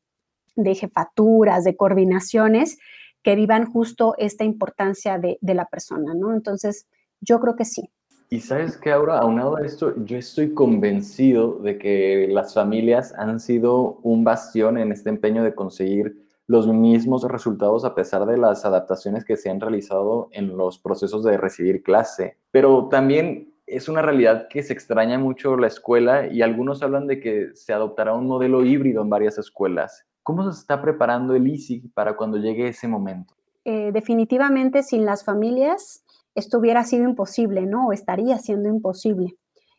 de 0.63 0.75
jefaturas, 0.75 1.65
de 1.65 1.77
coordinaciones, 1.77 2.79
que 3.23 3.35
vivan 3.35 3.67
justo 3.67 4.15
esta 4.19 4.45
importancia 4.45 5.19
de, 5.19 5.39
de 5.41 5.55
la 5.55 5.67
persona, 5.67 6.15
¿no? 6.15 6.33
Entonces, 6.33 6.87
yo 7.21 7.41
creo 7.41 7.57
que 7.57 7.65
sí. 7.65 7.91
Y 8.33 8.41
sabes 8.41 8.77
que 8.77 8.93
ahora, 8.93 9.19
aunado 9.19 9.57
a 9.57 9.67
esto, 9.67 9.93
yo 10.05 10.17
estoy 10.17 10.55
convencido 10.55 11.59
de 11.59 11.79
que 11.79 12.29
las 12.31 12.55
familias 12.55 13.13
han 13.19 13.41
sido 13.41 13.99
un 14.03 14.23
bastión 14.23 14.79
en 14.79 14.93
este 14.93 15.11
empeño 15.11 15.43
de 15.43 15.55
conseguir 15.55 16.17
los 16.47 16.67
mismos 16.69 17.23
resultados 17.25 17.85
a 17.85 17.95
pesar 17.95 18.27
de 18.27 18.37
las 18.37 18.65
adaptaciones 18.65 19.25
que 19.25 19.37
se 19.37 19.51
han 19.51 19.61
realizado 19.61 20.29
en 20.33 20.57
los 20.57 20.79
procesos 20.79 21.25
de 21.25 21.37
recibir 21.37 21.83
clase. 21.83 22.39
Pero 22.53 22.89
también 22.89 23.55
es 23.67 23.89
una 23.89 24.03
realidad 24.03 24.49
que 24.49 24.63
se 24.63 24.73
extraña 24.73 25.19
mucho 25.19 25.57
la 25.57 25.69
escuela 25.69 26.27
y 26.27 26.43
algunos 26.43 26.83
hablan 26.83 27.07
de 27.07 27.21
que 27.21 27.51
se 27.55 27.73
adoptará 27.73 28.15
un 28.15 28.27
modelo 28.27 28.65
híbrido 28.65 29.03
en 29.03 29.11
varias 29.11 29.39
escuelas. 29.39 30.07
¿Cómo 30.31 30.45
se 30.53 30.61
está 30.61 30.81
preparando 30.81 31.35
el 31.35 31.49
ISIG 31.49 31.93
para 31.93 32.17
cuando 32.17 32.39
llegue 32.39 32.69
ese 32.69 32.87
momento? 32.87 33.35
Eh, 33.65 33.91
definitivamente 33.91 34.85
sin 34.85 35.05
las 35.05 35.25
familias 35.25 36.05
esto 36.37 36.61
hubiera 36.61 36.85
sido 36.85 37.03
imposible, 37.03 37.67
¿no? 37.67 37.89
O 37.89 37.93
estaría 37.93 38.39
siendo 38.39 38.69
imposible. 38.69 39.37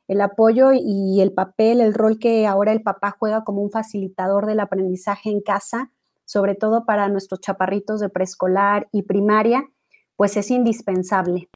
El 0.09 0.19
apoyo 0.19 0.71
y 0.73 1.21
el 1.21 1.31
papel, 1.31 1.79
el 1.79 1.93
rol 1.93 2.19
que 2.19 2.47
ahora 2.47 2.73
el 2.73 2.81
papá 2.83 3.15
juega 3.17 3.45
como 3.45 3.61
un 3.61 3.71
facilitador 3.71 4.45
del 4.45 4.59
aprendizaje 4.59 5.29
en 5.29 5.39
casa, 5.39 5.89
sobre 6.25 6.55
todo 6.55 6.83
para 6.83 7.07
nuestros 7.07 7.39
chaparritos 7.39 8.01
de 8.01 8.09
preescolar 8.09 8.89
y 8.91 9.03
primaria, 9.03 9.69
pues 10.17 10.35
es 10.35 10.51
indispensable. 10.51 11.49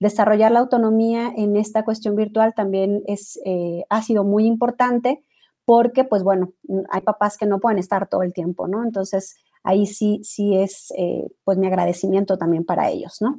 Desarrollar 0.00 0.50
la 0.50 0.58
autonomía 0.58 1.32
en 1.36 1.54
esta 1.54 1.84
cuestión 1.84 2.16
virtual 2.16 2.52
también 2.56 3.04
es, 3.06 3.38
eh, 3.44 3.84
ha 3.90 4.02
sido 4.02 4.24
muy 4.24 4.44
importante 4.44 5.22
porque, 5.64 6.04
pues 6.04 6.22
bueno, 6.22 6.52
hay 6.90 7.00
papás 7.02 7.36
que 7.36 7.46
no 7.46 7.60
pueden 7.60 7.78
estar 7.78 8.08
todo 8.08 8.22
el 8.22 8.32
tiempo, 8.32 8.68
¿no? 8.68 8.84
Entonces, 8.84 9.36
ahí 9.62 9.86
sí, 9.86 10.20
sí 10.24 10.56
es, 10.56 10.92
eh, 10.96 11.28
pues 11.44 11.58
mi 11.58 11.66
agradecimiento 11.66 12.38
también 12.38 12.64
para 12.64 12.88
ellos, 12.90 13.18
¿no? 13.20 13.38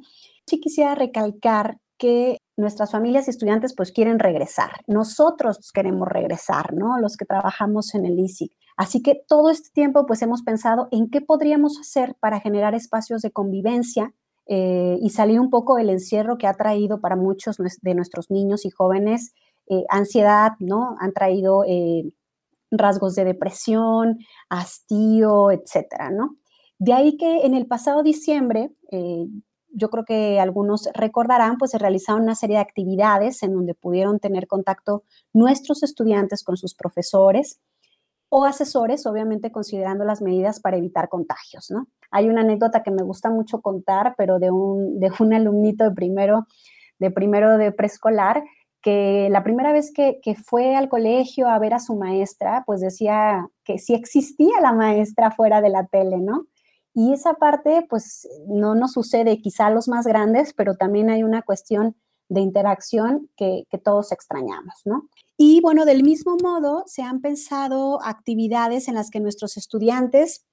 sí 0.51 0.59
quisiera 0.59 0.95
recalcar 0.95 1.77
que 1.97 2.37
nuestras 2.57 2.91
familias 2.91 3.27
y 3.27 3.31
estudiantes 3.31 3.73
pues 3.75 3.91
quieren 3.91 4.19
regresar. 4.19 4.71
Nosotros 4.87 5.71
queremos 5.73 6.07
regresar, 6.07 6.73
¿no? 6.73 6.99
Los 6.99 7.15
que 7.15 7.25
trabajamos 7.25 7.93
en 7.95 8.05
el 8.05 8.19
ISIC. 8.19 8.51
Así 8.75 9.01
que 9.01 9.21
todo 9.27 9.49
este 9.49 9.69
tiempo 9.71 10.05
pues 10.05 10.21
hemos 10.21 10.41
pensado 10.41 10.87
en 10.91 11.09
qué 11.09 11.21
podríamos 11.21 11.79
hacer 11.79 12.15
para 12.19 12.39
generar 12.39 12.75
espacios 12.75 13.21
de 13.21 13.31
convivencia 13.31 14.13
eh, 14.47 14.97
y 14.99 15.11
salir 15.11 15.39
un 15.39 15.49
poco 15.49 15.75
del 15.75 15.89
encierro 15.89 16.37
que 16.37 16.47
ha 16.47 16.53
traído 16.53 16.99
para 16.99 17.15
muchos 17.15 17.57
de 17.57 17.95
nuestros 17.95 18.31
niños 18.31 18.65
y 18.65 18.71
jóvenes 18.71 19.33
eh, 19.67 19.83
ansiedad, 19.89 20.53
¿no? 20.59 20.95
Han 20.99 21.13
traído 21.13 21.63
eh, 21.67 22.03
rasgos 22.71 23.15
de 23.15 23.25
depresión, 23.25 24.19
hastío, 24.49 25.51
etcétera, 25.51 26.09
¿no? 26.09 26.37
De 26.79 26.93
ahí 26.93 27.17
que 27.17 27.45
en 27.45 27.53
el 27.53 27.67
pasado 27.67 28.03
diciembre 28.03 28.71
yo 29.73 29.89
creo 29.89 30.05
que 30.05 30.39
algunos 30.39 30.89
recordarán, 30.93 31.57
pues 31.57 31.71
se 31.71 31.77
realizaron 31.77 32.23
una 32.23 32.35
serie 32.35 32.57
de 32.57 32.61
actividades 32.61 33.41
en 33.43 33.53
donde 33.53 33.73
pudieron 33.73 34.19
tener 34.19 34.47
contacto 34.47 35.03
nuestros 35.33 35.83
estudiantes 35.83 36.43
con 36.43 36.57
sus 36.57 36.75
profesores 36.75 37.61
o 38.29 38.45
asesores, 38.45 39.05
obviamente 39.05 39.51
considerando 39.51 40.05
las 40.05 40.21
medidas 40.21 40.59
para 40.59 40.77
evitar 40.77 41.09
contagios, 41.09 41.69
¿no? 41.69 41.87
Hay 42.11 42.29
una 42.29 42.41
anécdota 42.41 42.83
que 42.83 42.91
me 42.91 43.03
gusta 43.03 43.29
mucho 43.29 43.61
contar, 43.61 44.15
pero 44.17 44.39
de 44.39 44.51
un, 44.51 44.99
de 44.99 45.11
un 45.19 45.33
alumnito 45.33 45.83
de 45.85 45.91
primero 45.91 46.47
de 46.99 47.09
primero 47.09 47.57
de 47.57 47.71
preescolar, 47.71 48.43
que 48.81 49.27
la 49.29 49.43
primera 49.43 49.71
vez 49.73 49.91
que, 49.93 50.19
que, 50.21 50.35
fue 50.35 50.75
al 50.75 50.89
colegio 50.89 51.47
a 51.47 51.59
ver 51.59 51.73
a 51.73 51.79
su 51.79 51.95
maestra, 51.95 52.63
pues 52.65 52.81
decía 52.81 53.47
que 53.63 53.77
sí 53.77 53.93
existía 53.93 54.59
la 54.61 54.73
maestra 54.73 55.31
fuera 55.31 55.61
de 55.61 55.69
la 55.69 55.85
tele, 55.85 56.17
¿no? 56.17 56.47
Y 56.93 57.13
esa 57.13 57.35
parte, 57.35 57.85
pues, 57.89 58.27
no 58.47 58.75
nos 58.75 58.93
sucede 58.93 59.41
quizá 59.41 59.67
a 59.67 59.71
los 59.71 59.87
más 59.87 60.05
grandes, 60.05 60.53
pero 60.53 60.75
también 60.75 61.09
hay 61.09 61.23
una 61.23 61.41
cuestión 61.41 61.95
de 62.27 62.41
interacción 62.41 63.29
que, 63.35 63.65
todos 63.83 64.11
extrañamos, 64.11 64.81
¿no? 64.85 65.09
Y 65.37 65.59
bueno, 65.61 65.85
del 65.85 66.03
mismo 66.03 66.37
modo, 66.41 66.83
se 66.87 67.01
han 67.01 67.19
pensado 67.21 68.01
actividades 68.03 68.87
en 68.87 68.95
las 68.95 69.09
que 69.09 69.19
nuestros 69.19 69.57
estudiantes 69.57 70.45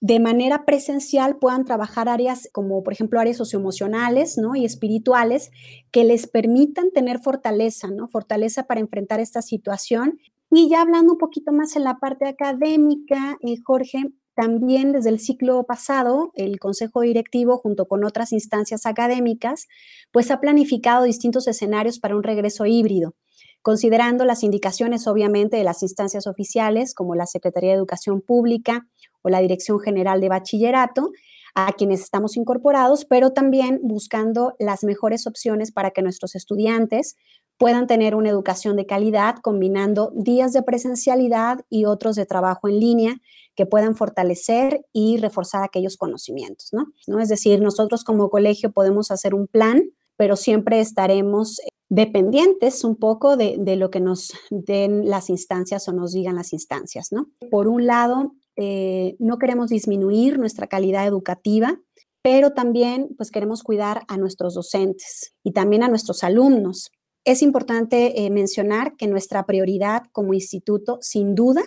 de 0.00 0.20
manera 0.20 0.64
presencial 0.64 1.38
puedan 1.38 1.64
trabajar 1.64 2.08
áreas 2.08 2.48
como, 2.52 2.82
por 2.82 2.92
ejemplo, 2.92 3.18
áreas 3.18 3.38
socioemocionales 3.38 4.36
¿no? 4.36 4.54
y 4.54 4.64
espirituales 4.64 5.50
que 5.90 6.04
les 6.04 6.26
permitan 6.26 6.90
tener 6.90 7.18
fortaleza, 7.18 7.88
¿no? 7.90 8.06
Fortaleza 8.08 8.64
para 8.64 8.80
enfrentar 8.80 9.20
esta 9.20 9.40
situación. 9.40 10.18
Y 10.50 10.68
ya 10.68 10.82
hablando 10.82 11.14
un 11.14 11.18
poquito 11.18 11.52
más 11.52 11.76
en 11.76 11.84
la 11.84 11.98
parte 11.98 12.26
académica, 12.26 13.38
eh, 13.42 13.56
Jorge, 13.64 14.12
también 14.34 14.92
desde 14.92 15.08
el 15.08 15.18
ciclo 15.18 15.64
pasado, 15.64 16.30
el 16.34 16.58
Consejo 16.60 17.00
Directivo, 17.00 17.56
junto 17.56 17.86
con 17.88 18.04
otras 18.04 18.32
instancias 18.32 18.84
académicas, 18.84 19.66
pues 20.12 20.30
ha 20.30 20.40
planificado 20.40 21.04
distintos 21.04 21.48
escenarios 21.48 21.98
para 21.98 22.14
un 22.14 22.22
regreso 22.22 22.66
híbrido, 22.66 23.14
considerando 23.62 24.26
las 24.26 24.42
indicaciones, 24.42 25.06
obviamente, 25.06 25.56
de 25.56 25.64
las 25.64 25.82
instancias 25.82 26.26
oficiales, 26.26 26.94
como 26.94 27.14
la 27.14 27.24
Secretaría 27.24 27.70
de 27.70 27.76
Educación 27.76 28.20
Pública 28.20 28.86
o 29.26 29.28
la 29.28 29.40
Dirección 29.40 29.80
General 29.80 30.20
de 30.20 30.28
Bachillerato, 30.28 31.10
a 31.56 31.72
quienes 31.72 32.02
estamos 32.02 32.36
incorporados, 32.36 33.04
pero 33.06 33.32
también 33.32 33.80
buscando 33.82 34.54
las 34.60 34.84
mejores 34.84 35.26
opciones 35.26 35.72
para 35.72 35.90
que 35.90 36.02
nuestros 36.02 36.36
estudiantes 36.36 37.16
puedan 37.58 37.86
tener 37.86 38.14
una 38.14 38.28
educación 38.28 38.76
de 38.76 38.86
calidad, 38.86 39.36
combinando 39.42 40.12
días 40.14 40.52
de 40.52 40.62
presencialidad 40.62 41.64
y 41.68 41.86
otros 41.86 42.14
de 42.14 42.26
trabajo 42.26 42.68
en 42.68 42.78
línea 42.78 43.16
que 43.56 43.66
puedan 43.66 43.96
fortalecer 43.96 44.84
y 44.92 45.16
reforzar 45.16 45.64
aquellos 45.64 45.96
conocimientos, 45.96 46.68
¿no? 46.72 47.20
Es 47.20 47.28
decir, 47.28 47.60
nosotros 47.62 48.04
como 48.04 48.28
colegio 48.28 48.70
podemos 48.70 49.10
hacer 49.10 49.34
un 49.34 49.48
plan, 49.48 49.82
pero 50.16 50.36
siempre 50.36 50.78
estaremos 50.80 51.58
dependientes 51.88 52.84
un 52.84 52.96
poco 52.96 53.36
de, 53.36 53.56
de, 53.58 53.76
lo 53.76 53.90
que 53.90 54.00
nos 54.00 54.32
den 54.50 55.08
las 55.08 55.30
instancias 55.30 55.88
o 55.88 55.92
nos 55.92 56.12
digan 56.12 56.36
las 56.36 56.52
instancias, 56.52 57.08
¿no? 57.12 57.30
Por 57.50 57.66
un 57.66 57.86
lado, 57.86 58.34
eh, 58.56 59.16
no 59.18 59.38
queremos 59.38 59.68
disminuir 59.68 60.38
nuestra 60.38 60.66
calidad 60.66 61.06
educativa, 61.06 61.78
pero 62.22 62.52
también 62.52 63.10
pues 63.16 63.30
queremos 63.30 63.62
cuidar 63.62 64.02
a 64.08 64.16
nuestros 64.16 64.54
docentes 64.54 65.34
y 65.44 65.52
también 65.52 65.82
a 65.82 65.88
nuestros 65.88 66.24
alumnos. 66.24 66.90
Es 67.24 67.42
importante 67.42 68.24
eh, 68.24 68.30
mencionar 68.30 68.96
que 68.96 69.06
nuestra 69.06 69.44
prioridad 69.46 70.04
como 70.12 70.34
instituto, 70.34 70.98
sin 71.00 71.34
duda, 71.34 71.62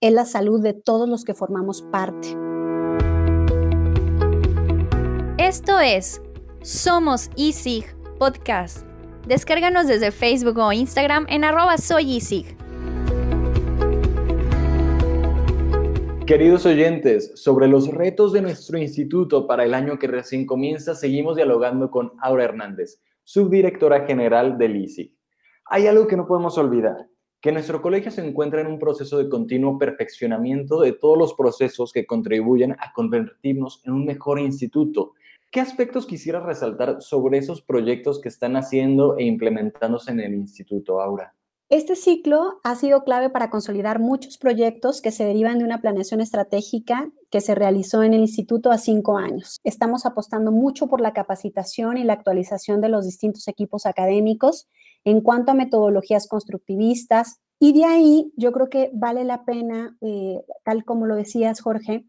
es 0.00 0.12
la 0.12 0.24
salud 0.24 0.62
de 0.62 0.74
todos 0.74 1.08
los 1.08 1.24
que 1.24 1.34
formamos 1.34 1.82
parte. 1.82 2.36
Esto 5.38 5.80
es 5.80 6.20
Somos 6.62 7.30
ISIG 7.36 7.96
Podcast. 8.18 8.86
Descárganos 9.26 9.86
desde 9.86 10.10
Facebook 10.10 10.58
o 10.58 10.72
Instagram 10.72 11.26
en 11.28 11.44
arroba 11.44 11.76
Queridos 16.26 16.66
oyentes, 16.66 17.32
sobre 17.34 17.66
los 17.66 17.88
retos 17.88 18.32
de 18.32 18.42
nuestro 18.42 18.78
instituto 18.78 19.48
para 19.48 19.64
el 19.64 19.74
año 19.74 19.98
que 19.98 20.06
recién 20.06 20.46
comienza, 20.46 20.94
seguimos 20.94 21.34
dialogando 21.34 21.90
con 21.90 22.12
Aura 22.20 22.44
Hernández, 22.44 23.02
subdirectora 23.24 24.06
general 24.06 24.56
del 24.56 24.76
ISIC. 24.76 25.12
Hay 25.66 25.88
algo 25.88 26.06
que 26.06 26.16
no 26.16 26.28
podemos 26.28 26.56
olvidar, 26.58 27.08
que 27.40 27.50
nuestro 27.50 27.82
colegio 27.82 28.12
se 28.12 28.24
encuentra 28.24 28.60
en 28.60 28.68
un 28.68 28.78
proceso 28.78 29.18
de 29.18 29.28
continuo 29.28 29.78
perfeccionamiento 29.78 30.80
de 30.80 30.92
todos 30.92 31.18
los 31.18 31.34
procesos 31.34 31.92
que 31.92 32.06
contribuyen 32.06 32.72
a 32.78 32.92
convertirnos 32.94 33.82
en 33.84 33.92
un 33.92 34.04
mejor 34.04 34.38
instituto. 34.38 35.14
¿Qué 35.50 35.60
aspectos 35.60 36.06
quisiera 36.06 36.38
resaltar 36.38 37.02
sobre 37.02 37.38
esos 37.38 37.62
proyectos 37.62 38.20
que 38.20 38.28
están 38.28 38.54
haciendo 38.54 39.18
e 39.18 39.24
implementándose 39.24 40.12
en 40.12 40.20
el 40.20 40.34
instituto, 40.34 41.00
Aura? 41.00 41.34
Este 41.72 41.96
ciclo 41.96 42.60
ha 42.64 42.74
sido 42.74 43.02
clave 43.02 43.30
para 43.30 43.48
consolidar 43.48 43.98
muchos 43.98 44.36
proyectos 44.36 45.00
que 45.00 45.10
se 45.10 45.24
derivan 45.24 45.56
de 45.56 45.64
una 45.64 45.80
planeación 45.80 46.20
estratégica 46.20 47.10
que 47.30 47.40
se 47.40 47.54
realizó 47.54 48.02
en 48.02 48.12
el 48.12 48.20
instituto 48.20 48.70
a 48.70 48.76
cinco 48.76 49.16
años. 49.16 49.58
Estamos 49.64 50.04
apostando 50.04 50.52
mucho 50.52 50.88
por 50.88 51.00
la 51.00 51.14
capacitación 51.14 51.96
y 51.96 52.04
la 52.04 52.12
actualización 52.12 52.82
de 52.82 52.90
los 52.90 53.06
distintos 53.06 53.48
equipos 53.48 53.86
académicos 53.86 54.68
en 55.04 55.22
cuanto 55.22 55.52
a 55.52 55.54
metodologías 55.54 56.28
constructivistas 56.28 57.40
Y 57.58 57.72
de 57.72 57.86
ahí 57.86 58.34
yo 58.36 58.52
creo 58.52 58.68
que 58.68 58.90
vale 58.92 59.24
la 59.24 59.46
pena, 59.46 59.96
eh, 60.02 60.42
tal 60.64 60.84
como 60.84 61.06
lo 61.06 61.14
decías, 61.14 61.62
Jorge, 61.62 62.04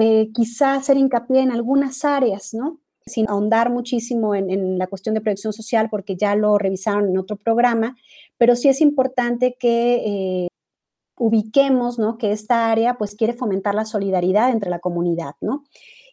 eh, 0.00 0.32
quizá 0.34 0.74
hacer 0.74 0.96
hincapié 0.96 1.42
en 1.42 1.52
algunas 1.52 2.04
áreas, 2.04 2.52
¿no? 2.52 2.80
Sin 3.06 3.30
ahondar 3.30 3.70
muchísimo 3.70 4.34
en, 4.34 4.76
la 4.76 4.88
cuestión 4.88 5.14
de 5.14 5.20
proyección 5.20 5.52
social, 5.52 5.88
porque 5.88 6.16
ya 6.16 6.34
lo 6.34 6.58
revisaron 6.58 7.08
en 7.08 7.16
otro 7.16 7.36
programa, 7.36 7.96
pero 8.38 8.56
sí 8.56 8.68
es 8.68 8.80
importante 8.80 9.56
que 9.58 10.46
eh, 10.46 10.48
ubiquemos, 11.18 11.98
¿no? 11.98 12.16
Que 12.18 12.32
esta 12.32 12.70
área, 12.70 12.96
pues, 12.96 13.14
quiere 13.14 13.34
fomentar 13.34 13.74
la 13.74 13.84
solidaridad 13.84 14.50
entre 14.50 14.70
la 14.70 14.78
comunidad, 14.78 15.34
¿no? 15.40 15.64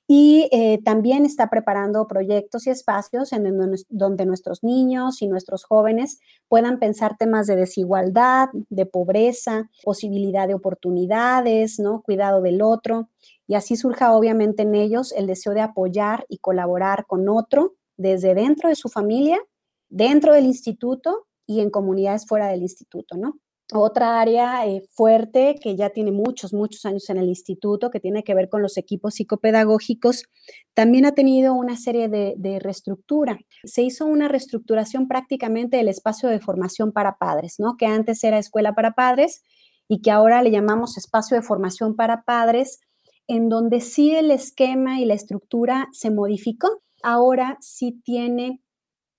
y 0.07 0.47
eh, 0.51 0.79
también 0.83 1.25
está 1.25 1.49
preparando 1.49 2.07
proyectos 2.07 2.67
y 2.67 2.69
espacios 2.69 3.33
en 3.33 3.43
donde, 3.89 4.25
nuestros 4.25 4.63
niños 4.63 5.21
y 5.21 5.27
nuestros 5.27 5.63
jóvenes 5.63 6.19
puedan 6.47 6.77
pensar 6.77 7.17
temas 7.17 7.47
de 7.47 7.55
desigualdad, 7.55 8.49
de 8.69 8.85
pobreza, 8.85 9.69
posibilidad 9.83 10.47
de 10.47 10.53
oportunidades, 10.53 11.79
¿no? 11.79 12.03
cuidado 12.03 12.41
del 12.41 12.61
otro, 12.61 13.09
y 13.47 13.55
así 13.55 13.75
surja 13.75 14.15
obviamente 14.15 14.63
en 14.63 14.75
ellos 14.75 15.11
el 15.11 15.25
deseo 15.25 15.53
de 15.53 15.61
apoyar 15.61 16.25
y 16.29 16.37
colaborar 16.37 17.05
con 17.07 17.27
otro 17.27 17.73
desde 17.97 18.35
dentro 18.35 18.69
de 18.69 18.75
su 18.75 18.89
familia, 18.89 19.39
dentro 19.89 20.33
del 20.33 20.45
instituto 20.45 21.24
y 21.47 21.61
en 21.61 21.69
comunidades 21.69 22.25
fuera 22.27 22.47
del 22.47 22.61
instituto, 22.61 23.17
¿no? 23.17 23.39
Otra 23.73 24.21
área 24.21 24.67
eh, 24.67 24.83
fuerte 24.93 25.55
que 25.59 25.75
ya 25.75 25.89
tiene 25.89 26.11
muchos, 26.11 26.53
muchos 26.53 26.85
años 26.85 27.09
en 27.09 27.17
el 27.17 27.27
instituto, 27.27 27.89
que 27.89 27.99
tiene 27.99 28.23
que 28.23 28.35
ver 28.35 28.47
con 28.47 28.61
los 28.61 28.77
equipos 28.77 29.15
psicopedagógicos, 29.15 30.25
también 30.75 31.05
ha 31.05 31.13
tenido 31.13 31.55
una 31.55 31.75
serie 31.75 32.07
de, 32.07 32.35
de 32.37 32.59
reestructura. 32.59 33.39
Se 33.63 33.81
hizo 33.81 34.05
una 34.05 34.27
reestructuración 34.27 35.07
prácticamente 35.07 35.77
del 35.77 35.87
espacio 35.87 36.29
de 36.29 36.39
formación 36.39 36.91
para 36.91 37.17
padres, 37.17 37.55
¿no? 37.57 37.75
Que 37.75 37.87
antes 37.87 38.23
era 38.23 38.37
escuela 38.37 38.75
para 38.75 38.91
padres 38.91 39.41
y 39.87 40.01
que 40.01 40.11
ahora 40.11 40.41
le 40.41 40.51
llamamos 40.51 40.97
espacio 40.97 41.35
de 41.35 41.43
formación 41.43 41.95
para 41.95 42.23
padres, 42.23 42.79
en 43.27 43.49
donde 43.49 43.81
sí 43.81 44.15
el 44.15 44.31
esquema 44.31 44.99
y 44.99 45.05
la 45.05 45.13
estructura 45.13 45.87
se 45.91 46.11
modificó. 46.11 46.83
Ahora 47.03 47.57
sí 47.61 47.99
tiene, 48.03 48.61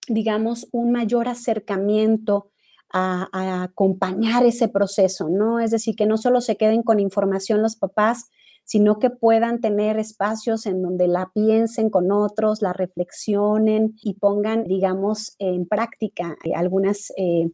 digamos, 0.08 0.68
un 0.72 0.92
mayor 0.92 1.28
acercamiento 1.28 2.50
a, 2.92 3.62
acompañar 3.64 4.46
ese 4.46 4.68
proceso, 4.68 5.28
¿no? 5.28 5.60
Es 5.60 5.70
decir, 5.70 5.96
que 5.96 6.06
no 6.06 6.16
solo 6.16 6.40
se 6.40 6.56
queden 6.56 6.82
con 6.82 7.00
información 7.00 7.62
los 7.62 7.76
papás, 7.76 8.30
sino 8.66 8.98
que 8.98 9.10
puedan 9.10 9.60
tener 9.60 9.96
espacios 9.96 10.66
en 10.66 10.82
donde 10.82 11.06
la 11.06 11.30
piensen 11.32 11.88
con 11.88 12.10
otros, 12.10 12.62
la 12.62 12.72
reflexionen 12.72 13.96
y 14.02 14.14
pongan, 14.14 14.64
digamos, 14.64 15.36
en 15.38 15.66
práctica 15.68 16.36
eh, 16.42 16.52
algunas 16.52 17.12
eh, 17.16 17.52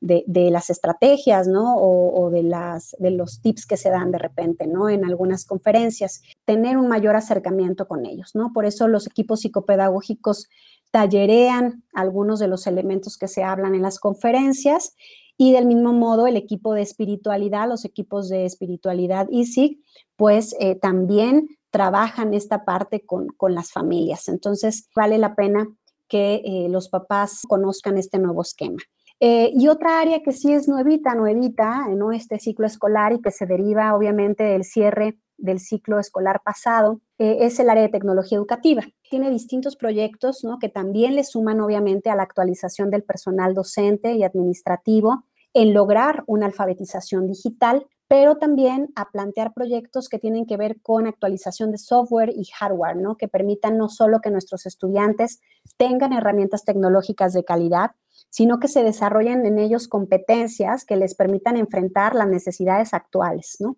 de, 0.00 0.24
las 0.50 0.70
estrategias, 0.70 1.48
¿no? 1.48 1.76
O, 1.76 2.30
de, 2.30 2.42
las, 2.42 2.96
de 2.98 3.10
los 3.10 3.42
tips 3.42 3.66
que 3.66 3.76
se 3.76 3.90
dan 3.90 4.10
de 4.10 4.18
repente, 4.18 4.66
¿no? 4.66 4.88
En 4.88 5.04
algunas 5.04 5.44
conferencias, 5.44 6.22
tener 6.46 6.78
un 6.78 6.88
mayor 6.88 7.14
acercamiento 7.14 7.86
con 7.86 8.06
ellos, 8.06 8.34
¿no? 8.34 8.52
Por 8.54 8.64
eso 8.64 8.88
los 8.88 9.06
equipos 9.06 9.40
psicopedagógicos 9.40 10.48
tallerean 10.94 11.82
algunos 11.92 12.38
de 12.38 12.46
los 12.46 12.68
elementos 12.68 13.18
que 13.18 13.26
se 13.26 13.42
hablan 13.42 13.74
en 13.74 13.82
las 13.82 13.98
conferencias 13.98 14.94
y 15.36 15.50
del 15.50 15.66
mismo 15.66 15.92
modo 15.92 16.28
el 16.28 16.36
equipo 16.36 16.72
de 16.72 16.82
espiritualidad, 16.82 17.68
los 17.68 17.84
equipos 17.84 18.28
de 18.28 18.44
espiritualidad 18.44 19.26
ISIC, 19.28 19.80
pues 20.14 20.54
eh, 20.60 20.76
también 20.76 21.48
trabajan 21.70 22.32
esta 22.32 22.64
parte 22.64 23.04
con, 23.04 23.26
las 23.48 23.72
familias. 23.72 24.28
Entonces 24.28 24.88
vale 24.94 25.18
la 25.18 25.34
pena 25.34 25.66
que 26.06 26.42
eh, 26.44 26.68
los 26.68 26.88
papás 26.88 27.42
conozcan 27.48 27.98
este 27.98 28.20
nuevo 28.20 28.42
esquema. 28.42 28.78
Eh, 29.18 29.50
y 29.52 29.66
otra 29.66 29.98
área 29.98 30.22
que 30.22 30.30
sí 30.30 30.52
es 30.52 30.68
nuevita, 30.68 31.16
nuevita, 31.16 31.88
¿no? 31.88 32.12
este 32.12 32.38
ciclo 32.38 32.66
escolar 32.66 33.12
y 33.12 33.20
que 33.20 33.32
se 33.32 33.46
deriva 33.46 33.96
obviamente 33.96 34.44
del 34.44 34.62
cierre 34.62 35.18
del 35.36 35.60
ciclo 35.60 35.98
escolar 35.98 36.42
pasado, 36.44 37.00
eh, 37.18 37.38
es 37.40 37.58
el 37.60 37.70
área 37.70 37.82
de 37.82 37.88
tecnología 37.88 38.38
educativa. 38.38 38.82
Tiene 39.08 39.30
distintos 39.30 39.76
proyectos 39.76 40.44
¿no? 40.44 40.58
que 40.58 40.68
también 40.68 41.14
le 41.14 41.24
suman 41.24 41.60
obviamente 41.60 42.10
a 42.10 42.16
la 42.16 42.22
actualización 42.22 42.90
del 42.90 43.02
personal 43.02 43.54
docente 43.54 44.12
y 44.14 44.24
administrativo 44.24 45.24
en 45.52 45.72
lograr 45.72 46.24
una 46.26 46.46
alfabetización 46.46 47.28
digital, 47.28 47.86
pero 48.08 48.36
también 48.36 48.90
a 48.96 49.10
plantear 49.10 49.54
proyectos 49.54 50.08
que 50.08 50.18
tienen 50.18 50.46
que 50.46 50.56
ver 50.56 50.80
con 50.82 51.06
actualización 51.06 51.70
de 51.70 51.78
software 51.78 52.30
y 52.34 52.44
hardware, 52.58 52.96
¿no? 52.96 53.16
que 53.16 53.28
permitan 53.28 53.78
no 53.78 53.88
solo 53.88 54.20
que 54.20 54.30
nuestros 54.30 54.66
estudiantes 54.66 55.40
tengan 55.76 56.12
herramientas 56.12 56.64
tecnológicas 56.64 57.32
de 57.32 57.44
calidad, 57.44 57.92
sino 58.30 58.58
que 58.58 58.68
se 58.68 58.82
desarrollen 58.82 59.46
en 59.46 59.58
ellos 59.58 59.86
competencias 59.86 60.84
que 60.84 60.96
les 60.96 61.14
permitan 61.14 61.56
enfrentar 61.56 62.14
las 62.16 62.28
necesidades 62.28 62.92
actuales, 62.92 63.56
¿no? 63.60 63.76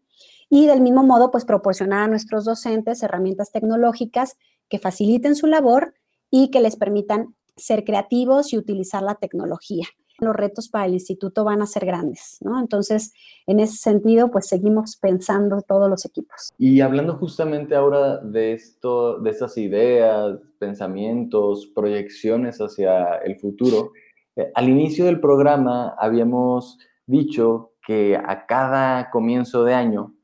Y 0.48 0.66
del 0.66 0.80
mismo 0.80 1.02
modo, 1.02 1.30
pues 1.30 1.44
proporcionar 1.44 2.04
a 2.04 2.08
nuestros 2.08 2.44
docentes 2.44 3.02
herramientas 3.02 3.50
tecnológicas 3.50 4.36
que 4.68 4.78
faciliten 4.78 5.34
su 5.34 5.46
labor 5.46 5.94
y 6.30 6.50
que 6.50 6.60
les 6.60 6.76
permitan 6.76 7.34
ser 7.56 7.84
creativos 7.84 8.52
y 8.52 8.58
utilizar 8.58 9.02
la 9.02 9.14
tecnología. 9.14 9.86
Los 10.18 10.34
retos 10.34 10.68
para 10.68 10.86
el 10.86 10.94
instituto 10.94 11.44
van 11.44 11.60
a 11.60 11.66
ser 11.66 11.84
grandes, 11.84 12.38
¿no? 12.40 12.58
Entonces, 12.58 13.12
en 13.46 13.60
ese 13.60 13.76
sentido, 13.76 14.30
pues 14.30 14.46
seguimos 14.48 14.96
pensando 14.96 15.60
todos 15.60 15.90
los 15.90 16.06
equipos. 16.06 16.52
Y 16.58 16.80
hablando 16.80 17.16
justamente 17.16 17.74
ahora 17.74 18.18
de 18.18 18.54
esto, 18.54 19.18
de 19.18 19.30
estas 19.30 19.58
ideas, 19.58 20.38
pensamientos, 20.58 21.66
proyecciones 21.74 22.58
hacia 22.58 23.16
el 23.16 23.38
futuro, 23.38 23.92
eh, 24.36 24.50
al 24.54 24.70
inicio 24.70 25.04
del 25.04 25.20
programa 25.20 25.94
habíamos 25.98 26.78
dicho 27.04 27.72
que 27.86 28.16
a 28.16 28.46
cada 28.46 29.10
comienzo 29.10 29.64
de 29.64 29.74
año 29.74 30.15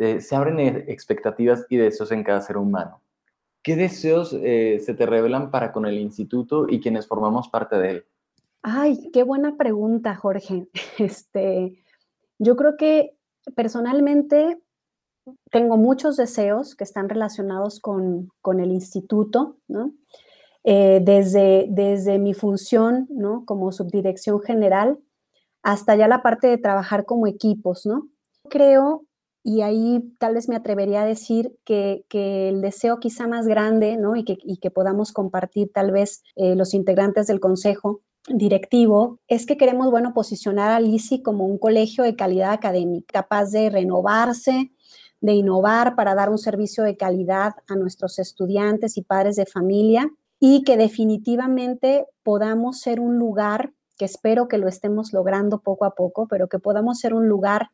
se 0.00 0.34
abren 0.34 0.58
e, 0.58 0.84
expectativas 0.88 1.66
y 1.68 1.76
deseos 1.76 2.10
en 2.12 2.24
cada 2.24 2.40
ser 2.40 2.56
humano. 2.56 3.02
¿Qué 3.62 3.76
deseos 3.76 4.32
eh, 4.32 4.80
se 4.84 4.94
te 4.94 5.04
revelan 5.04 5.50
para 5.50 5.72
con 5.72 5.84
el 5.84 5.98
instituto 5.98 6.66
y 6.68 6.80
quienes 6.80 7.06
formamos 7.06 7.48
parte 7.48 7.76
de 7.76 7.90
él? 7.90 8.04
Ay, 8.62 9.10
qué 9.12 9.22
buena 9.22 9.56
pregunta, 9.56 10.14
Jorge. 10.14 10.68
Este, 10.98 11.82
yo 12.38 12.56
creo 12.56 12.76
que 12.76 13.16
personalmente 13.54 14.60
tengo 15.50 15.76
muchos 15.76 16.16
deseos 16.16 16.74
que 16.74 16.84
están 16.84 17.08
relacionados 17.08 17.80
con, 17.80 18.30
el 18.58 18.70
instituto, 18.70 19.58
¿no? 19.68 19.92
Eh, 20.64 21.00
desde, 21.02 21.66
desde 21.70 22.18
mi 22.18 22.34
función, 22.34 23.06
¿no? 23.10 23.44
Como 23.44 23.72
subdirección 23.72 24.40
general, 24.40 24.98
hasta 25.62 25.96
ya 25.96 26.08
la 26.08 26.22
parte 26.22 26.46
de 26.48 26.58
trabajar 26.58 27.04
como 27.04 27.26
equipos, 27.26 27.84
¿no? 27.84 28.08
Creo 28.48 29.04
y 29.42 29.62
ahí 29.62 30.14
tal 30.18 30.34
vez 30.34 30.48
me 30.48 30.56
atrevería 30.56 31.02
a 31.02 31.06
decir 31.06 31.56
que, 31.64 32.04
el 32.10 32.60
deseo 32.60 33.00
quizá 33.00 33.26
más 33.26 33.46
grande, 33.46 33.96
¿no? 33.96 34.16
Y 34.16 34.24
que, 34.24 34.70
podamos 34.70 35.12
compartir 35.12 35.70
tal 35.72 35.92
vez 35.92 36.22
eh, 36.36 36.54
los 36.54 36.74
integrantes 36.74 37.26
del 37.26 37.40
consejo 37.40 38.02
directivo, 38.28 39.18
es 39.28 39.46
que 39.46 39.56
queremos, 39.56 39.90
bueno, 39.90 40.12
posicionar 40.12 40.70
al 40.70 40.86
ICI 40.86 41.22
como 41.22 41.46
un 41.46 41.58
colegio 41.58 42.04
de 42.04 42.16
calidad 42.16 42.52
académica, 42.52 43.22
capaz 43.22 43.50
de 43.50 43.70
renovarse, 43.70 44.72
de 45.20 45.32
innovar 45.32 45.96
para 45.96 46.14
dar 46.14 46.30
un 46.30 46.38
servicio 46.38 46.84
de 46.84 46.96
calidad 46.96 47.54
a 47.68 47.76
nuestros 47.76 48.18
estudiantes 48.18 48.96
y 48.96 49.02
padres 49.02 49.36
de 49.36 49.46
familia 49.46 50.10
y 50.38 50.62
que 50.64 50.76
definitivamente 50.76 52.06
podamos 52.22 52.80
ser 52.80 53.00
un 53.00 53.18
lugar, 53.18 53.72
que 53.98 54.06
espero 54.06 54.48
que 54.48 54.58
lo 54.58 54.68
estemos 54.68 55.12
logrando 55.12 55.60
poco 55.60 55.84
a 55.84 55.94
poco, 55.94 56.26
pero 56.28 56.48
que 56.48 56.58
podamos 56.58 56.98
ser 56.98 57.12
un 57.12 57.28
lugar 57.28 57.70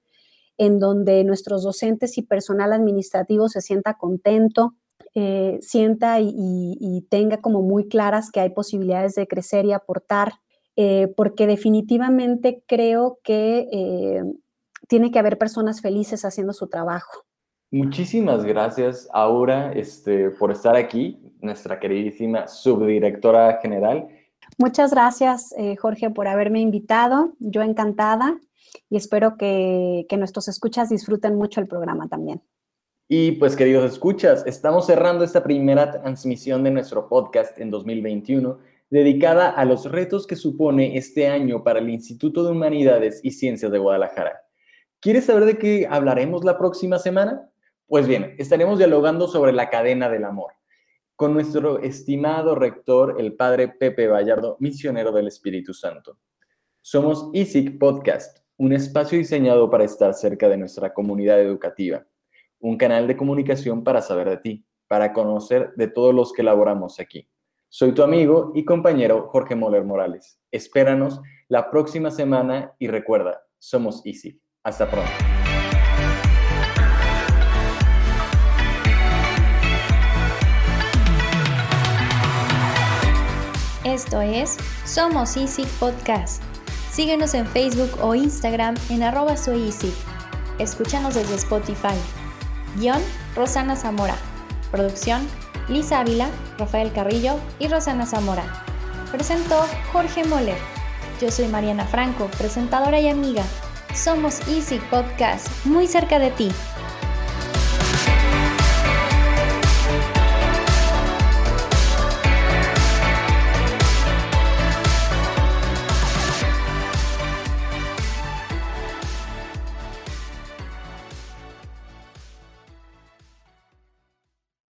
en 0.59 0.79
donde 0.79 1.23
nuestros 1.25 1.63
docentes 1.63 2.19
y 2.19 2.23
personal 2.23 2.73
administrativo 2.73 3.49
se 3.49 3.61
sienta 3.61 3.95
contento, 3.95 4.75
eh, 5.15 5.59
sienta 5.63 6.19
y, 6.21 7.07
tenga 7.09 7.41
como 7.41 7.63
muy 7.63 7.89
claras 7.89 8.31
que 8.31 8.41
hay 8.41 8.51
posibilidades 8.51 9.15
de 9.15 9.27
crecer 9.27 9.65
y 9.65 9.73
aportar, 9.73 10.35
eh, 10.77 11.13
porque 11.17 11.47
definitivamente 11.47 12.63
creo 12.67 13.19
que 13.23 13.69
eh, 13.73 14.23
tiene 14.89 15.11
que 15.11 15.19
haber 15.19 15.39
personas 15.39 15.81
felices 15.81 16.25
haciendo 16.25 16.53
su 16.53 16.69
trabajo. 16.69 17.25
Muchísimas 17.71 18.45
gracias, 18.45 19.09
Aura, 19.13 19.73
este, 19.73 20.31
por 20.31 20.53
estar 20.53 20.77
aquí, 20.77 21.19
nuestra 21.41 21.81
queridísima 21.81 22.47
subdirectora 22.47 23.59
general. 23.61 24.09
Muchas 24.59 24.93
gracias, 24.93 25.55
Jorge, 25.81 26.11
por 26.11 26.29
haberme 26.29 26.61
invitado. 26.61 27.33
Yo 27.41 27.63
encantada 27.63 28.39
y 28.89 28.97
espero 28.97 29.37
que, 29.39 30.07
nuestros 30.19 30.49
escuchas 30.49 30.89
disfruten 30.89 31.37
mucho 31.37 31.61
el 31.61 31.67
programa 31.67 32.09
también. 32.09 32.43
Y 33.09 33.33
pues 33.33 33.55
queridos 33.55 33.91
escuchas, 33.93 34.45
estamos 34.47 34.87
cerrando 34.87 35.25
esta 35.25 35.43
primera 35.43 35.91
transmisión 35.91 36.65
de 36.65 36.71
nuestro 36.71 37.09
podcast 37.09 37.59
en 37.59 37.71
2021 37.71 38.59
dedicada 38.91 39.51
a 39.51 39.65
los 39.65 39.91
retos 39.91 40.27
que 40.27 40.37
supone 40.37 40.97
este 40.97 41.29
año 41.29 41.63
para 41.63 41.81
el 41.81 41.91
Instituto 41.91 42.45
de 42.45 42.53
Humanidades 42.53 43.21
y 43.23 43.33
Ciencias 43.33 43.71
de 43.71 43.79
Guadalajara. 43.79 44.43
¿Quieres 45.01 45.27
saber 45.27 45.45
de 45.45 45.59
qué 45.59 45.87
hablaremos 45.89 46.45
la 46.45 46.59
próxima 46.59 46.99
semana? 46.99 47.51
Pues 47.87 48.07
bien, 48.09 48.35
estaremos 48.39 48.79
dialogando 48.79 49.29
sobre 49.29 49.53
la 49.53 49.71
cadena 49.71 50.09
del 50.09 50.25
amor 50.25 50.53
con 51.17 51.33
nuestro 51.33 51.81
estimado 51.81 52.55
rector, 52.55 53.17
el 53.19 53.35
padre 53.35 53.69
Pepe 53.69 54.07
Vallardo, 54.07 54.59
misionero 54.61 55.13
del 55.13 55.29
Espíritu 55.29 55.73
Santo. 55.73 56.19
Somos 56.83 57.31
ISIC 57.33 57.79
Podcast, 57.79 58.46
un 58.59 58.73
espacio 58.73 59.19
diseñado 59.19 59.69
para 59.71 59.85
estar 59.85 60.15
cerca 60.15 60.49
de 60.49 60.57
nuestra 60.57 60.95
comunidad 60.95 61.41
educativa, 61.41 62.07
un 62.59 62.79
canal 62.79 63.07
de 63.07 63.17
comunicación 63.17 63.85
para 63.85 64.01
saber 64.01 64.31
de 64.31 64.37
ti, 64.39 64.67
para 64.89 65.13
conocer 65.13 65.75
de 65.77 65.89
todos 65.89 66.15
los 66.15 66.33
que 66.33 66.43
laboramos 66.43 66.99
aquí. 66.99 67.29
Soy 67.69 67.93
tu 67.93 68.03
amigo 68.03 68.53
y 68.55 68.65
compañero 68.65 69.29
Jorge 69.29 69.55
Moller 69.55 69.85
Morales. 69.85 70.41
Espéranos 70.51 71.21
la 71.49 71.71
próxima 71.71 72.11
semana 72.11 72.75
y 72.79 72.89
recuerda, 72.89 73.43
somos 73.59 74.01
Easy. 74.07 74.41
Hasta 74.63 74.91
pronto. 74.91 75.11
Esto 83.85 84.21
es 84.21 84.57
Somos 84.85 85.37
Easy 85.37 85.65
Podcast. 85.79 86.43
Síguenos 86.97 87.35
en 87.35 87.47
Facebook 87.47 87.91
o 88.01 88.15
Instagram 88.15 88.75
en 88.89 89.03
arroba. 89.03 89.35
Escúchanos 90.59 91.15
desde 91.15 91.35
Spotify. 91.35 91.95
Guión 92.77 93.03
Rosana 93.35 93.77
Zamora. 93.77 94.17
Producción 94.71 95.29
Lisa 95.69 96.01
Ávila, 96.01 96.31
Rafael 96.57 96.91
Carrillo 96.95 97.39
y 97.59 97.69
Rosana 97.69 98.07
Zamora. 98.07 98.65
Presentó 99.13 99.63
Jorge 99.93 100.25
Moller. 100.25 100.57
Yo 101.21 101.31
soy 101.31 101.49
Mariana 101.49 101.85
Franco, 101.85 102.31
presentadora 102.39 102.99
y 102.99 103.09
amiga. 103.09 103.45
Somos 103.95 104.41
Easy 104.49 104.79
Podcast, 104.91 105.49
muy 105.67 105.87
cerca 105.87 106.19
de 106.19 106.31
ti. 106.31 106.49